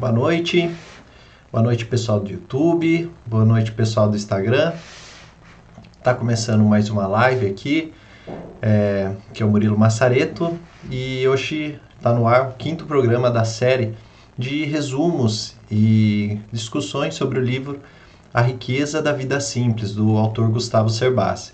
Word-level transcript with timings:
boa 0.00 0.12
noite. 0.12 0.74
Boa 1.52 1.62
noite, 1.62 1.84
pessoal 1.84 2.18
do 2.20 2.30
YouTube. 2.30 3.12
Boa 3.26 3.44
noite, 3.44 3.70
pessoal 3.70 4.08
do 4.08 4.16
Instagram. 4.16 4.72
Tá 6.02 6.14
começando 6.14 6.64
mais 6.64 6.88
uma 6.88 7.06
live 7.06 7.46
aqui, 7.46 7.92
é, 8.62 9.12
que 9.34 9.42
é 9.42 9.46
o 9.46 9.50
Murilo 9.50 9.78
Massareto, 9.78 10.58
e 10.90 11.28
hoje 11.28 11.78
está 11.98 12.14
no 12.14 12.26
ar 12.26 12.48
o 12.48 12.52
quinto 12.54 12.86
programa 12.86 13.30
da 13.30 13.44
série 13.44 13.94
de 14.38 14.64
resumos 14.64 15.54
e 15.70 16.40
discussões 16.50 17.14
sobre 17.14 17.38
o 17.38 17.42
livro 17.42 17.78
A 18.32 18.40
Riqueza 18.40 19.02
da 19.02 19.12
Vida 19.12 19.38
Simples, 19.38 19.92
do 19.92 20.16
autor 20.16 20.48
Gustavo 20.48 20.88
Cerbasi. 20.88 21.52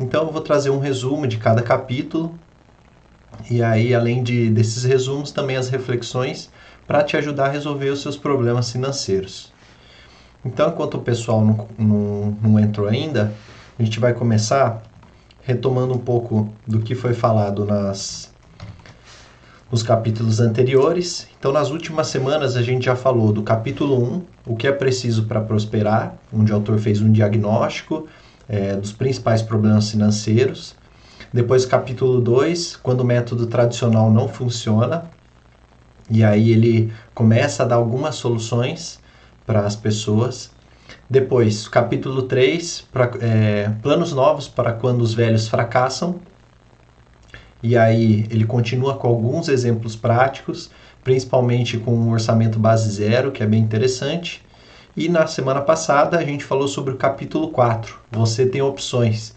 Então 0.00 0.22
eu 0.24 0.32
vou 0.32 0.40
trazer 0.40 0.70
um 0.70 0.78
resumo 0.78 1.26
de 1.26 1.36
cada 1.36 1.60
capítulo 1.60 2.34
e 3.50 3.62
aí, 3.62 3.94
além 3.94 4.22
de, 4.22 4.48
desses 4.48 4.84
resumos, 4.84 5.30
também 5.30 5.56
as 5.56 5.68
reflexões 5.68 6.50
para 6.86 7.02
te 7.02 7.16
ajudar 7.16 7.46
a 7.46 7.50
resolver 7.50 7.90
os 7.90 8.02
seus 8.02 8.16
problemas 8.16 8.70
financeiros. 8.70 9.52
Então, 10.44 10.68
enquanto 10.68 10.94
o 10.94 11.00
pessoal 11.00 11.44
não, 11.44 11.68
não, 11.78 12.38
não 12.42 12.60
entrou 12.60 12.86
ainda, 12.86 13.32
a 13.78 13.82
gente 13.82 13.98
vai 13.98 14.12
começar 14.12 14.82
retomando 15.42 15.94
um 15.94 15.98
pouco 15.98 16.52
do 16.66 16.80
que 16.80 16.94
foi 16.94 17.14
falado 17.14 17.64
nas, 17.64 18.32
nos 19.70 19.82
capítulos 19.82 20.40
anteriores. 20.40 21.26
Então, 21.38 21.52
nas 21.52 21.70
últimas 21.70 22.08
semanas, 22.08 22.56
a 22.56 22.62
gente 22.62 22.84
já 22.84 22.96
falou 22.96 23.32
do 23.32 23.42
capítulo 23.42 24.02
1, 24.02 24.22
o 24.46 24.56
que 24.56 24.66
é 24.66 24.72
preciso 24.72 25.24
para 25.24 25.40
prosperar, 25.40 26.14
onde 26.32 26.52
o 26.52 26.54
autor 26.54 26.78
fez 26.78 27.00
um 27.00 27.10
diagnóstico 27.10 28.06
é, 28.48 28.76
dos 28.76 28.92
principais 28.92 29.42
problemas 29.42 29.90
financeiros. 29.90 30.74
Depois, 31.32 31.66
capítulo 31.66 32.20
2, 32.20 32.76
quando 32.76 33.00
o 33.00 33.04
método 33.04 33.46
tradicional 33.46 34.10
não 34.10 34.28
funciona. 34.28 35.10
E 36.10 36.22
aí 36.22 36.50
ele 36.50 36.92
começa 37.14 37.62
a 37.62 37.66
dar 37.66 37.76
algumas 37.76 38.16
soluções 38.16 39.00
para 39.46 39.60
as 39.60 39.74
pessoas. 39.74 40.50
Depois, 41.08 41.68
capítulo 41.68 42.22
3, 42.22 42.86
pra, 42.92 43.10
é, 43.20 43.70
planos 43.82 44.12
novos 44.12 44.48
para 44.48 44.72
quando 44.72 45.00
os 45.02 45.14
velhos 45.14 45.48
fracassam. 45.48 46.20
E 47.62 47.76
aí 47.76 48.26
ele 48.30 48.44
continua 48.44 48.94
com 48.96 49.08
alguns 49.08 49.48
exemplos 49.48 49.96
práticos, 49.96 50.70
principalmente 51.02 51.78
com 51.78 51.94
um 51.94 52.10
orçamento 52.10 52.58
base 52.58 52.90
zero, 52.90 53.32
que 53.32 53.42
é 53.42 53.46
bem 53.46 53.60
interessante. 53.60 54.42
E 54.96 55.08
na 55.08 55.26
semana 55.26 55.60
passada 55.60 56.18
a 56.18 56.24
gente 56.24 56.44
falou 56.44 56.68
sobre 56.68 56.94
o 56.94 56.96
capítulo 56.96 57.48
4, 57.48 57.98
você 58.12 58.46
tem 58.46 58.62
opções, 58.62 59.34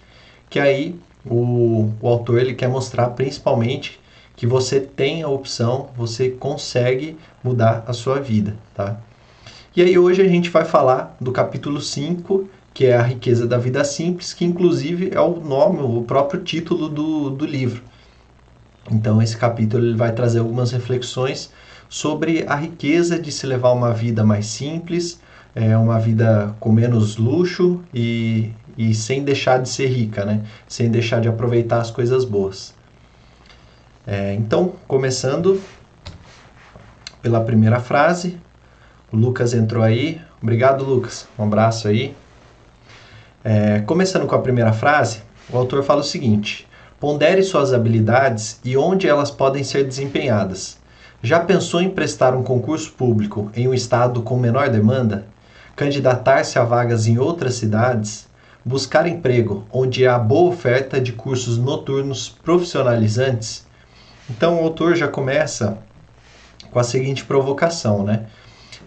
que 0.49 0.59
aí 0.59 0.99
o, 1.25 1.91
o 1.99 2.07
autor 2.07 2.39
ele 2.39 2.53
quer 2.53 2.69
mostrar 2.69 3.09
principalmente 3.09 3.99
que 4.38 4.45
você 4.45 4.80
tem 4.80 5.23
a 5.23 5.27
opção, 5.27 5.89
você 5.97 6.30
consegue 6.30 7.17
mudar 7.43 7.83
a 7.88 7.91
sua 7.91 8.21
vida, 8.21 8.55
tá? 8.73 8.95
E 9.75 9.81
aí 9.81 9.97
hoje 9.97 10.21
a 10.21 10.27
gente 10.27 10.52
vai 10.52 10.63
falar 10.63 11.17
do 11.19 11.31
capítulo 11.31 11.81
5, 11.81 12.47
que 12.71 12.85
é 12.85 12.95
a 12.95 13.02
riqueza 13.02 13.47
da 13.47 13.57
vida 13.57 13.83
simples, 13.83 14.35
que 14.35 14.45
inclusive 14.45 15.09
é 15.11 15.19
o 15.19 15.39
nome, 15.39 15.79
o 15.81 16.03
próprio 16.03 16.44
título 16.44 16.88
do, 16.88 17.31
do 17.31 17.45
livro. 17.47 17.81
Então 18.91 19.19
esse 19.19 19.35
capítulo 19.35 19.83
ele 19.83 19.97
vai 19.97 20.11
trazer 20.11 20.38
algumas 20.38 20.72
reflexões 20.72 21.51
sobre 21.89 22.45
a 22.47 22.55
riqueza 22.55 23.17
de 23.17 23.31
se 23.31 23.47
levar 23.47 23.72
uma 23.72 23.91
vida 23.91 24.23
mais 24.23 24.45
simples, 24.45 25.19
é, 25.55 25.75
uma 25.75 25.99
vida 25.99 26.55
com 26.59 26.72
menos 26.72 27.17
luxo 27.17 27.81
e, 27.91 28.51
e 28.77 28.94
sem 28.94 29.23
deixar 29.23 29.57
de 29.59 29.69
ser 29.69 29.88
rica, 29.88 30.23
né? 30.23 30.44
Sem 30.67 30.91
deixar 30.91 31.22
de 31.22 31.27
aproveitar 31.27 31.81
as 31.81 31.89
coisas 31.89 32.23
boas. 32.23 32.77
É, 34.08 34.33
então, 34.36 34.73
começando 34.88 35.61
pela 37.22 37.41
primeira 37.41 37.81
frase, 37.81 38.39
o 39.12 39.18
Lucas 39.18 39.53
entrou 39.53 39.84
aí. 39.84 40.22
Obrigado, 40.41 40.85
Lucas. 40.85 41.28
Um 41.38 41.44
abraço 41.44 41.90
aí. 41.90 42.16
É, 43.44 43.79
começando 43.81 44.25
com 44.25 44.34
a 44.34 44.41
primeira 44.41 44.72
frase, 44.72 45.22
o 45.50 45.57
autor 45.57 45.84
fala 45.84 46.00
o 46.00 46.06
seguinte: 46.06 46.66
pondere 47.00 47.44
suas 47.44 47.73
habilidades 47.73 48.62
e 48.63 48.78
onde 48.78 49.09
elas 49.09 49.29
podem 49.29 49.63
ser 49.63 49.84
desempenhadas. 49.84 50.78
Já 51.22 51.41
pensou 51.41 51.81
em 51.81 51.89
prestar 51.89 52.34
um 52.34 52.44
concurso 52.44 52.94
público 52.94 53.51
em 53.53 53.68
um 53.68 53.74
estado 53.74 54.22
com 54.22 54.38
menor 54.38 54.69
demanda? 54.69 55.25
Candidatar-se 55.75 56.57
a 56.57 56.63
vagas 56.63 57.07
em 57.07 57.18
outras 57.18 57.56
cidades? 57.56 58.28
buscar 58.68 59.07
emprego 59.07 59.66
onde 59.72 60.06
há 60.06 60.19
boa 60.19 60.50
oferta 60.50 61.00
de 61.00 61.13
cursos 61.13 61.57
noturnos 61.57 62.28
profissionalizantes. 62.28 63.66
Então 64.29 64.59
o 64.59 64.63
autor 64.63 64.95
já 64.95 65.07
começa 65.07 65.77
com 66.71 66.79
a 66.79 66.83
seguinte 66.83 67.23
provocação, 67.23 68.03
né? 68.03 68.25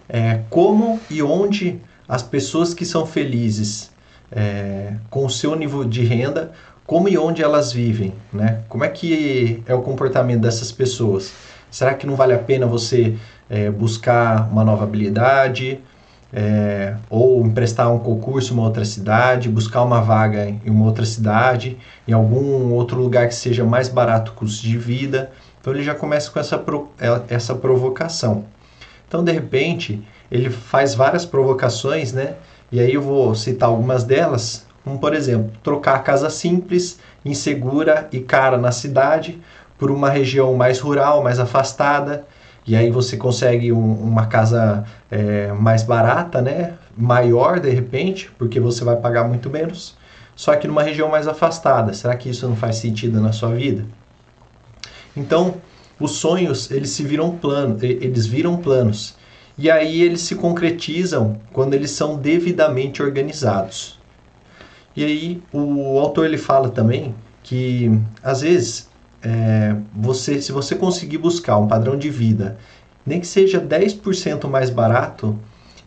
É, 0.07 0.41
como 0.49 0.99
e 1.09 1.21
onde 1.21 1.79
as 2.07 2.21
pessoas 2.21 2.73
que 2.73 2.85
são 2.85 3.05
felizes 3.05 3.91
é, 4.31 4.93
com 5.09 5.25
o 5.25 5.29
seu 5.29 5.55
nível 5.55 5.83
de 5.83 6.03
renda, 6.03 6.51
como 6.85 7.07
e 7.07 7.17
onde 7.17 7.41
elas 7.41 7.71
vivem, 7.71 8.13
né? 8.31 8.61
Como 8.67 8.83
é 8.83 8.89
que 8.89 9.63
é 9.65 9.73
o 9.73 9.81
comportamento 9.81 10.41
dessas 10.41 10.71
pessoas? 10.71 11.31
Será 11.69 11.93
que 11.93 12.05
não 12.05 12.15
vale 12.15 12.33
a 12.33 12.39
pena 12.39 12.65
você 12.65 13.15
é, 13.49 13.69
buscar 13.69 14.49
uma 14.51 14.63
nova 14.63 14.83
habilidade, 14.83 15.79
é, 16.33 16.95
ou 17.09 17.45
emprestar 17.45 17.91
um 17.91 17.99
concurso 17.99 18.53
em 18.53 18.57
uma 18.57 18.63
outra 18.63 18.85
cidade, 18.85 19.49
buscar 19.49 19.83
uma 19.83 20.01
vaga 20.01 20.47
em 20.47 20.69
uma 20.69 20.85
outra 20.85 21.05
cidade, 21.05 21.77
em 22.07 22.13
algum 22.13 22.71
outro 22.73 22.99
lugar 22.99 23.27
que 23.27 23.35
seja 23.35 23.63
mais 23.63 23.89
barato 23.89 24.31
o 24.31 24.35
custo 24.35 24.65
de 24.65 24.77
vida. 24.77 25.31
Então 25.59 25.73
ele 25.73 25.83
já 25.83 25.93
começa 25.93 26.31
com 26.31 26.39
essa, 26.39 26.63
é, 26.99 27.35
essa 27.35 27.53
provocação. 27.53 28.45
Então, 29.07 29.23
de 29.23 29.31
repente, 29.31 30.01
ele 30.31 30.49
faz 30.49 30.95
várias 30.95 31.25
provocações, 31.25 32.13
né? 32.13 32.35
E 32.71 32.79
aí 32.79 32.93
eu 32.93 33.01
vou 33.01 33.35
citar 33.35 33.67
algumas 33.67 34.05
delas, 34.05 34.65
como 34.83 34.97
por 34.97 35.13
exemplo, 35.13 35.51
trocar 35.61 35.95
a 35.95 35.99
casa 35.99 36.29
simples, 36.29 36.97
insegura 37.25 38.07
e 38.11 38.21
cara 38.21 38.57
na 38.57 38.71
cidade 38.71 39.39
por 39.77 39.91
uma 39.91 40.09
região 40.09 40.53
mais 40.53 40.79
rural, 40.79 41.21
mais 41.21 41.39
afastada, 41.39 42.25
e 42.65 42.75
aí 42.75 42.91
você 42.91 43.17
consegue 43.17 43.71
um, 43.71 43.93
uma 43.93 44.27
casa 44.27 44.83
é, 45.09 45.51
mais 45.53 45.83
barata, 45.83 46.41
né? 46.41 46.75
maior 46.95 47.59
de 47.59 47.69
repente, 47.69 48.29
porque 48.37 48.59
você 48.59 48.83
vai 48.83 48.95
pagar 48.95 49.27
muito 49.27 49.49
menos, 49.49 49.95
só 50.35 50.55
que 50.55 50.67
numa 50.67 50.83
região 50.83 51.09
mais 51.09 51.27
afastada. 51.27 51.93
Será 51.93 52.15
que 52.15 52.29
isso 52.29 52.47
não 52.47 52.55
faz 52.55 52.77
sentido 52.77 53.19
na 53.19 53.31
sua 53.31 53.53
vida? 53.53 53.85
Então, 55.15 55.55
os 55.99 56.11
sonhos, 56.11 56.71
eles 56.71 56.89
se 56.89 57.03
viram 57.03 57.31
planos, 57.37 57.83
eles 57.83 58.25
viram 58.25 58.57
planos. 58.57 59.15
E 59.57 59.69
aí 59.69 60.01
eles 60.01 60.21
se 60.21 60.35
concretizam 60.35 61.39
quando 61.51 61.73
eles 61.73 61.91
são 61.91 62.17
devidamente 62.17 63.03
organizados. 63.03 63.99
E 64.95 65.03
aí 65.03 65.43
o 65.53 65.99
autor 65.99 66.25
ele 66.25 66.37
fala 66.37 66.69
também 66.69 67.13
que 67.43 67.91
às 68.23 68.41
vezes 68.41 68.89
é, 69.23 69.75
você, 69.93 70.41
se 70.41 70.51
você 70.51 70.75
conseguir 70.75 71.17
buscar 71.17 71.57
um 71.57 71.67
padrão 71.67 71.97
de 71.97 72.09
vida, 72.09 72.57
nem 73.05 73.19
que 73.19 73.27
seja 73.27 73.59
10% 73.59 74.47
mais 74.47 74.69
barato, 74.69 75.37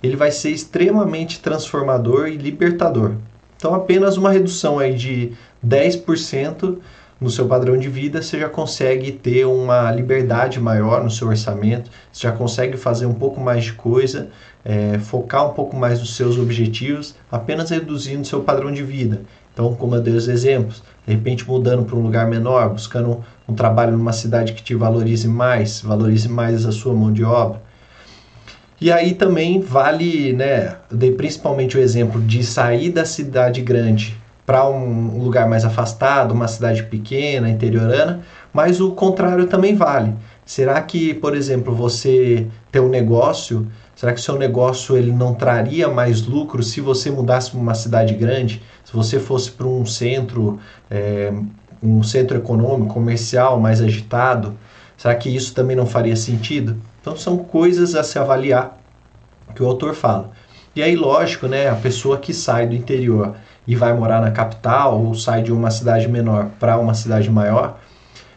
ele 0.02 0.16
vai 0.16 0.30
ser 0.30 0.50
extremamente 0.50 1.40
transformador 1.40 2.28
e 2.28 2.36
libertador. 2.36 3.12
Então, 3.56 3.74
apenas 3.74 4.16
uma 4.16 4.30
redução 4.30 4.78
aí 4.78 4.94
de 4.94 5.32
10% 5.66 6.78
no 7.20 7.30
seu 7.30 7.46
padrão 7.46 7.78
de 7.78 7.88
vida, 7.88 8.20
você 8.20 8.38
já 8.38 8.48
consegue 8.48 9.12
ter 9.12 9.46
uma 9.46 9.90
liberdade 9.90 10.60
maior 10.60 11.02
no 11.02 11.10
seu 11.10 11.28
orçamento, 11.28 11.90
você 12.12 12.26
já 12.26 12.32
consegue 12.32 12.76
fazer 12.76 13.06
um 13.06 13.14
pouco 13.14 13.40
mais 13.40 13.64
de 13.64 13.72
coisa, 13.72 14.28
é, 14.64 14.98
focar 14.98 15.48
um 15.48 15.54
pouco 15.54 15.76
mais 15.76 16.00
nos 16.00 16.16
seus 16.16 16.36
objetivos, 16.36 17.14
apenas 17.30 17.70
reduzindo 17.70 18.26
seu 18.26 18.42
padrão 18.42 18.70
de 18.70 18.82
vida. 18.82 19.22
Então, 19.54 19.72
como 19.74 19.94
eu 19.94 20.02
dei 20.02 20.12
os 20.12 20.26
exemplos, 20.26 20.82
de 21.06 21.14
repente 21.14 21.48
mudando 21.48 21.84
para 21.84 21.96
um 21.96 22.02
lugar 22.02 22.26
menor, 22.26 22.70
buscando 22.70 23.24
um 23.48 23.54
trabalho 23.54 23.96
numa 23.96 24.12
cidade 24.12 24.52
que 24.52 24.62
te 24.62 24.74
valorize 24.74 25.28
mais, 25.28 25.80
valorize 25.80 26.28
mais 26.28 26.66
a 26.66 26.72
sua 26.72 26.92
mão 26.92 27.12
de 27.12 27.24
obra. 27.24 27.62
E 28.80 28.90
aí 28.90 29.14
também 29.14 29.60
vale, 29.60 30.32
né, 30.32 30.76
eu 30.90 30.96
dei 30.96 31.12
principalmente 31.12 31.78
o 31.78 31.80
exemplo 31.80 32.20
de 32.20 32.42
sair 32.42 32.90
da 32.90 33.04
cidade 33.04 33.62
grande 33.62 34.18
para 34.44 34.68
um 34.68 35.22
lugar 35.22 35.48
mais 35.48 35.64
afastado, 35.64 36.32
uma 36.32 36.48
cidade 36.48 36.82
pequena, 36.82 37.48
interiorana, 37.48 38.20
mas 38.52 38.80
o 38.80 38.90
contrário 38.90 39.46
também 39.46 39.74
vale. 39.74 40.12
Será 40.44 40.80
que, 40.82 41.14
por 41.14 41.34
exemplo, 41.34 41.74
você 41.74 42.46
ter 42.70 42.80
um 42.80 42.88
negócio, 42.88 43.66
será 43.96 44.12
que 44.12 44.20
seu 44.20 44.36
negócio 44.36 44.96
ele 44.96 45.12
não 45.12 45.32
traria 45.32 45.88
mais 45.88 46.26
lucro 46.26 46.62
se 46.62 46.80
você 46.80 47.10
mudasse 47.10 47.52
para 47.52 47.60
uma 47.60 47.74
cidade 47.74 48.12
grande? 48.14 48.60
Se 48.94 48.96
você 48.96 49.18
fosse 49.18 49.50
para 49.50 49.66
um 49.66 49.84
centro, 49.84 50.60
é, 50.88 51.32
um 51.82 52.04
centro 52.04 52.36
econômico, 52.36 52.94
comercial 52.94 53.58
mais 53.58 53.80
agitado, 53.80 54.54
será 54.96 55.16
que 55.16 55.28
isso 55.28 55.52
também 55.52 55.74
não 55.74 55.84
faria 55.84 56.14
sentido? 56.14 56.76
Então 57.00 57.16
são 57.16 57.38
coisas 57.38 57.96
a 57.96 58.04
se 58.04 58.20
avaliar 58.20 58.78
que 59.52 59.60
o 59.60 59.66
autor 59.66 59.96
fala. 59.96 60.30
E 60.76 60.80
aí, 60.82 60.94
lógico, 60.94 61.48
né, 61.48 61.68
a 61.68 61.74
pessoa 61.74 62.18
que 62.18 62.32
sai 62.32 62.68
do 62.68 62.76
interior 62.76 63.34
e 63.66 63.74
vai 63.74 63.92
morar 63.92 64.20
na 64.20 64.30
capital 64.30 65.02
ou 65.02 65.12
sai 65.16 65.42
de 65.42 65.52
uma 65.52 65.72
cidade 65.72 66.06
menor 66.06 66.50
para 66.60 66.78
uma 66.78 66.94
cidade 66.94 67.28
maior, 67.28 67.80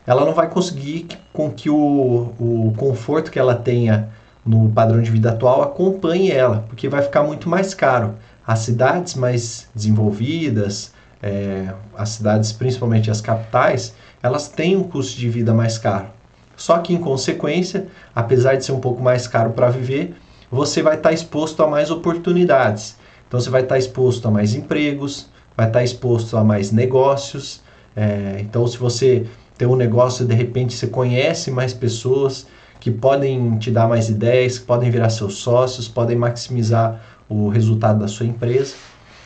ela 0.08 0.26
não 0.26 0.34
vai 0.34 0.50
conseguir 0.50 1.08
com 1.32 1.52
que 1.52 1.70
o, 1.70 2.34
o 2.40 2.74
conforto 2.76 3.30
que 3.30 3.38
ela 3.38 3.54
tenha 3.54 4.10
no 4.44 4.70
padrão 4.70 5.02
de 5.02 5.12
vida 5.12 5.30
atual, 5.30 5.62
acompanhe 5.62 6.32
ela, 6.32 6.66
porque 6.68 6.88
vai 6.88 7.04
ficar 7.04 7.22
muito 7.22 7.48
mais 7.48 7.76
caro. 7.76 8.16
As 8.48 8.60
cidades 8.60 9.14
mais 9.16 9.68
desenvolvidas, 9.76 10.94
é, 11.22 11.74
as 11.98 12.10
cidades, 12.10 12.54
principalmente 12.54 13.12
as 13.12 13.20
capitais, 13.20 13.94
elas 14.24 14.48
têm 14.48 14.78
um 14.78 14.84
custo 14.84 15.20
de 15.20 15.28
vida 15.28 15.54
mais 15.54 15.78
caro. 15.78 16.08
Só 16.56 16.80
que, 16.80 16.94
em 16.94 16.98
consequência, 16.98 17.88
apesar 18.16 18.56
de 18.56 18.64
ser 18.64 18.72
um 18.72 18.80
pouco 18.80 19.04
mais 19.04 19.28
caro 19.28 19.50
para 19.52 19.70
viver, 19.70 20.16
você 20.50 20.82
vai 20.82 20.96
estar 20.96 21.10
tá 21.10 21.14
exposto 21.14 21.62
a 21.62 21.68
mais 21.68 21.92
oportunidades. 21.92 22.96
Então, 23.28 23.38
você 23.38 23.50
vai 23.50 23.64
estar 23.64 23.76
tá 23.76 23.80
exposto 23.80 24.26
a 24.30 24.32
mais 24.32 24.56
empregos, 24.56 25.28
vai 25.56 25.68
estar 25.68 25.80
tá 25.80 25.84
exposto 25.84 26.38
a 26.38 26.44
mais 26.44 26.72
negócios. 26.72 27.62
É, 27.96 28.38
então, 28.40 28.66
se 28.66 28.78
você 28.78 29.28
tem 29.58 29.68
um 29.68 29.76
negócio, 29.76 30.26
de 30.26 30.34
repente 30.34 30.74
você 30.74 30.88
conhece 30.88 31.52
mais 31.52 31.74
pessoas 31.74 32.48
que 32.80 32.92
podem 32.92 33.58
te 33.58 33.72
dar 33.72 33.88
mais 33.88 34.08
ideias, 34.08 34.58
que 34.58 34.66
podem 34.66 34.90
virar 34.90 35.10
seus 35.10 35.36
sócios, 35.36 35.88
podem 35.88 36.16
maximizar 36.16 37.02
o 37.30 37.50
resultado 37.50 38.00
da 38.00 38.08
sua 38.08 38.26
empresa. 38.26 38.76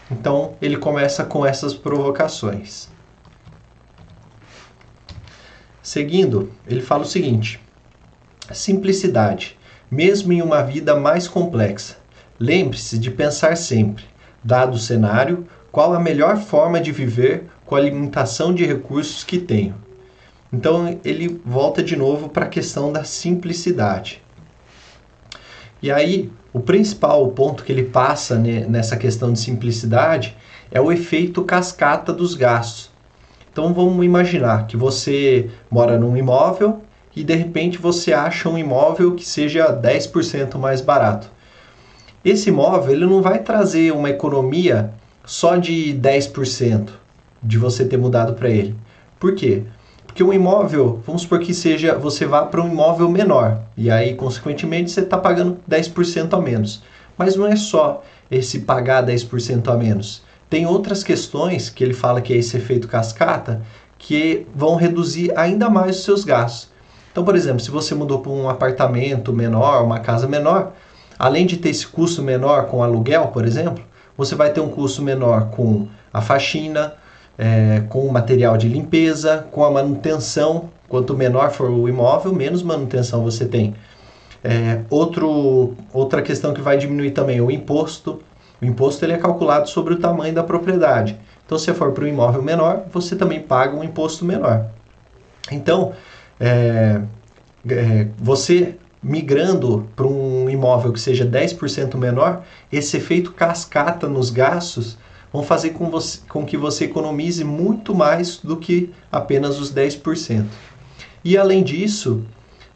Então 0.09 0.55
ele 0.61 0.77
começa 0.77 1.23
com 1.23 1.45
essas 1.45 1.73
provocações. 1.73 2.89
Seguindo, 5.81 6.51
ele 6.67 6.81
fala 6.81 7.03
o 7.03 7.07
seguinte: 7.07 7.59
simplicidade, 8.51 9.57
mesmo 9.89 10.31
em 10.33 10.41
uma 10.41 10.61
vida 10.61 10.95
mais 10.95 11.27
complexa. 11.27 11.97
Lembre-se 12.39 12.97
de 12.97 13.11
pensar 13.11 13.55
sempre, 13.55 14.03
dado 14.43 14.75
o 14.75 14.79
cenário, 14.79 15.47
qual 15.71 15.93
a 15.93 15.99
melhor 15.99 16.37
forma 16.37 16.79
de 16.81 16.91
viver 16.91 17.45
com 17.65 17.75
a 17.75 17.79
limitação 17.79 18.53
de 18.53 18.65
recursos 18.65 19.23
que 19.23 19.39
tenho. 19.39 19.75
Então 20.51 20.99
ele 21.05 21.39
volta 21.45 21.81
de 21.81 21.95
novo 21.95 22.27
para 22.27 22.45
a 22.45 22.49
questão 22.49 22.91
da 22.91 23.03
simplicidade. 23.03 24.21
E 25.81 25.89
aí, 25.89 26.31
o 26.53 26.59
principal 26.59 27.27
ponto 27.29 27.63
que 27.63 27.71
ele 27.71 27.83
passa 27.83 28.37
nessa 28.37 28.97
questão 28.97 29.31
de 29.31 29.39
simplicidade 29.39 30.35
é 30.69 30.81
o 30.81 30.91
efeito 30.91 31.43
cascata 31.43 32.11
dos 32.11 32.35
gastos. 32.35 32.89
Então 33.51 33.73
vamos 33.73 34.05
imaginar 34.05 34.67
que 34.67 34.77
você 34.77 35.49
mora 35.69 35.97
num 35.97 36.15
imóvel 36.15 36.81
e 37.15 37.23
de 37.23 37.35
repente 37.35 37.77
você 37.77 38.13
acha 38.13 38.49
um 38.49 38.57
imóvel 38.57 39.15
que 39.15 39.25
seja 39.25 39.73
10% 39.73 40.57
mais 40.57 40.81
barato. 40.81 41.29
Esse 42.23 42.49
imóvel 42.49 42.93
ele 42.93 43.05
não 43.05 43.21
vai 43.21 43.39
trazer 43.39 43.91
uma 43.91 44.09
economia 44.09 44.93
só 45.25 45.55
de 45.55 45.97
10% 46.01 46.89
de 47.43 47.57
você 47.57 47.85
ter 47.85 47.97
mudado 47.97 48.33
para 48.33 48.49
ele. 48.49 48.75
Por 49.19 49.35
quê? 49.35 49.63
Porque 50.11 50.23
um 50.25 50.33
imóvel, 50.33 51.01
vamos 51.07 51.21
supor 51.21 51.39
que 51.39 51.53
seja, 51.53 51.97
você 51.97 52.25
vá 52.25 52.41
para 52.45 52.61
um 52.61 52.69
imóvel 52.69 53.07
menor, 53.07 53.61
e 53.77 53.89
aí, 53.89 54.13
consequentemente, 54.13 54.91
você 54.91 54.99
está 54.99 55.17
pagando 55.17 55.57
10% 55.69 56.33
a 56.33 56.41
menos. 56.41 56.83
Mas 57.17 57.37
não 57.37 57.47
é 57.47 57.55
só 57.55 58.03
esse 58.29 58.59
pagar 58.59 59.05
10% 59.05 59.69
a 59.69 59.77
menos. 59.77 60.21
Tem 60.49 60.65
outras 60.65 61.01
questões 61.01 61.69
que 61.69 61.81
ele 61.81 61.93
fala 61.93 62.19
que 62.19 62.33
é 62.33 62.35
esse 62.35 62.57
efeito 62.57 62.89
cascata, 62.89 63.61
que 63.97 64.45
vão 64.53 64.75
reduzir 64.75 65.31
ainda 65.33 65.69
mais 65.69 65.99
os 65.99 66.03
seus 66.03 66.25
gastos. 66.25 66.69
Então, 67.09 67.23
por 67.23 67.33
exemplo, 67.33 67.61
se 67.61 67.71
você 67.71 67.95
mudou 67.95 68.19
para 68.19 68.33
um 68.33 68.49
apartamento 68.49 69.31
menor, 69.31 69.81
uma 69.81 70.01
casa 70.01 70.27
menor, 70.27 70.73
além 71.17 71.45
de 71.45 71.55
ter 71.55 71.69
esse 71.69 71.87
custo 71.87 72.21
menor 72.21 72.65
com 72.65 72.83
aluguel, 72.83 73.29
por 73.29 73.45
exemplo, 73.45 73.81
você 74.17 74.35
vai 74.35 74.51
ter 74.51 74.59
um 74.59 74.67
custo 74.67 75.01
menor 75.01 75.51
com 75.51 75.87
a 76.11 76.19
faxina, 76.19 76.95
é, 77.37 77.83
com 77.89 78.05
o 78.05 78.11
material 78.11 78.57
de 78.57 78.67
limpeza, 78.67 79.45
com 79.51 79.63
a 79.63 79.71
manutenção. 79.71 80.69
Quanto 80.87 81.15
menor 81.15 81.51
for 81.51 81.69
o 81.69 81.87
imóvel, 81.87 82.33
menos 82.33 82.61
manutenção 82.61 83.23
você 83.23 83.45
tem. 83.45 83.75
É, 84.43 84.81
outro, 84.89 85.75
outra 85.93 86.21
questão 86.21 86.53
que 86.53 86.61
vai 86.61 86.77
diminuir 86.77 87.11
também 87.11 87.37
é 87.37 87.41
o 87.41 87.51
imposto. 87.51 88.21
O 88.61 88.65
imposto 88.65 89.05
ele 89.05 89.13
é 89.13 89.17
calculado 89.17 89.69
sobre 89.69 89.93
o 89.93 89.99
tamanho 89.99 90.33
da 90.33 90.43
propriedade. 90.43 91.17
Então, 91.45 91.57
se 91.57 91.73
for 91.73 91.91
para 91.91 92.05
um 92.05 92.07
imóvel 92.07 92.41
menor, 92.41 92.83
você 92.91 93.15
também 93.15 93.41
paga 93.41 93.75
um 93.75 93.83
imposto 93.83 94.23
menor. 94.23 94.67
Então, 95.51 95.93
é, 96.39 97.01
é, 97.69 98.07
você 98.17 98.75
migrando 99.03 99.89
para 99.95 100.05
um 100.05 100.49
imóvel 100.49 100.93
que 100.93 100.99
seja 100.99 101.25
10% 101.25 101.95
menor, 101.97 102.43
esse 102.71 102.97
efeito 102.97 103.33
cascata 103.33 104.07
nos 104.07 104.29
gastos 104.29 104.97
vão 105.31 105.43
fazer 105.43 105.71
com, 105.71 105.89
você, 105.89 106.19
com 106.27 106.45
que 106.45 106.57
você 106.57 106.85
economize 106.85 107.43
muito 107.43 107.95
mais 107.95 108.37
do 108.37 108.57
que 108.57 108.91
apenas 109.11 109.59
os 109.59 109.73
10%. 109.73 110.45
E 111.23 111.37
além 111.37 111.63
disso, 111.63 112.23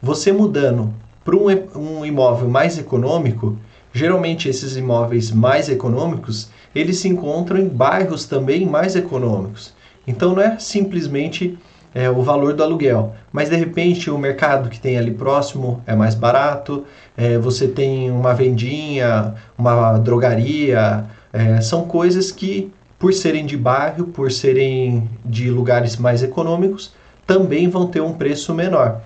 você 0.00 0.32
mudando 0.32 0.92
para 1.24 1.36
um, 1.36 1.46
um 1.74 2.04
imóvel 2.04 2.48
mais 2.48 2.78
econômico, 2.78 3.58
geralmente 3.92 4.48
esses 4.48 4.76
imóveis 4.76 5.30
mais 5.30 5.68
econômicos, 5.68 6.50
eles 6.74 6.98
se 6.98 7.08
encontram 7.08 7.58
em 7.58 7.68
bairros 7.68 8.24
também 8.26 8.64
mais 8.64 8.94
econômicos. 8.94 9.74
Então 10.06 10.34
não 10.34 10.42
é 10.42 10.58
simplesmente 10.58 11.58
é, 11.94 12.10
o 12.10 12.22
valor 12.22 12.52
do 12.52 12.62
aluguel, 12.62 13.14
mas 13.32 13.48
de 13.48 13.56
repente 13.56 14.10
o 14.10 14.18
mercado 14.18 14.68
que 14.68 14.78
tem 14.78 14.98
ali 14.98 15.10
próximo 15.10 15.82
é 15.86 15.96
mais 15.96 16.14
barato, 16.14 16.84
é, 17.16 17.38
você 17.38 17.66
tem 17.66 18.10
uma 18.10 18.34
vendinha, 18.34 19.34
uma 19.56 19.98
drogaria, 19.98 21.06
é, 21.36 21.60
são 21.60 21.84
coisas 21.84 22.32
que, 22.32 22.72
por 22.98 23.12
serem 23.12 23.44
de 23.44 23.58
bairro, 23.58 24.06
por 24.06 24.32
serem 24.32 25.06
de 25.22 25.50
lugares 25.50 25.98
mais 25.98 26.22
econômicos, 26.22 26.94
também 27.26 27.68
vão 27.68 27.86
ter 27.86 28.00
um 28.00 28.14
preço 28.14 28.54
menor. 28.54 29.02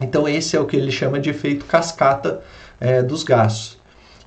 Então, 0.00 0.28
esse 0.28 0.56
é 0.56 0.60
o 0.60 0.66
que 0.66 0.76
ele 0.76 0.90
chama 0.90 1.20
de 1.20 1.30
efeito 1.30 1.64
cascata 1.64 2.40
é, 2.80 3.02
dos 3.02 3.22
gastos. 3.22 3.78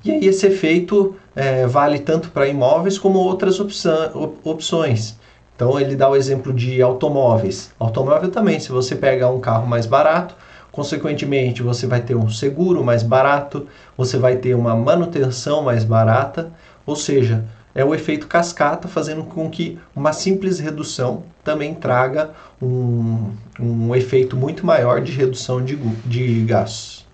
E 0.06 0.12
aí, 0.12 0.26
esse 0.26 0.48
efeito 0.48 1.18
é, 1.36 1.68
vale 1.68 2.00
tanto 2.00 2.30
para 2.32 2.48
imóveis 2.48 2.98
como 2.98 3.20
outras 3.20 3.60
opções. 3.60 5.18
Então, 5.54 5.78
ele 5.78 5.98
dá 5.98 6.10
o 6.10 6.16
exemplo 6.16 6.54
de 6.54 6.82
automóveis. 6.82 7.72
Automóvel 7.78 8.32
também, 8.32 8.58
se 8.58 8.72
você 8.72 8.96
pega 8.96 9.30
um 9.30 9.42
carro 9.42 9.68
mais 9.68 9.86
barato, 9.86 10.34
consequentemente, 10.72 11.62
você 11.62 11.86
vai 11.86 12.00
ter 12.00 12.16
um 12.16 12.30
seguro 12.30 12.86
mais 12.86 13.04
barato, 13.04 13.68
você 13.98 14.18
vai 14.18 14.38
ter 14.38 14.56
uma 14.56 14.76
manutenção 14.78 15.62
mais 15.62 15.84
barata 15.84 16.54
ou 16.88 16.96
seja, 16.96 17.44
é 17.76 17.86
o 17.86 17.94
efeito 17.94 18.26
cascata 18.28 18.88
fazendo 18.88 19.24
com 19.26 19.48
que 19.52 19.78
uma 19.96 20.14
simples 20.14 20.58
redução 20.58 21.24
também 21.44 21.76
traga 21.76 22.32
um, 22.60 23.32
um 23.60 23.96
efeito 23.96 24.36
muito 24.36 24.66
maior 24.66 25.02
de 25.02 25.12
redução 25.12 25.64
de, 25.64 25.76
de 25.76 26.44
gastos. 26.46 27.06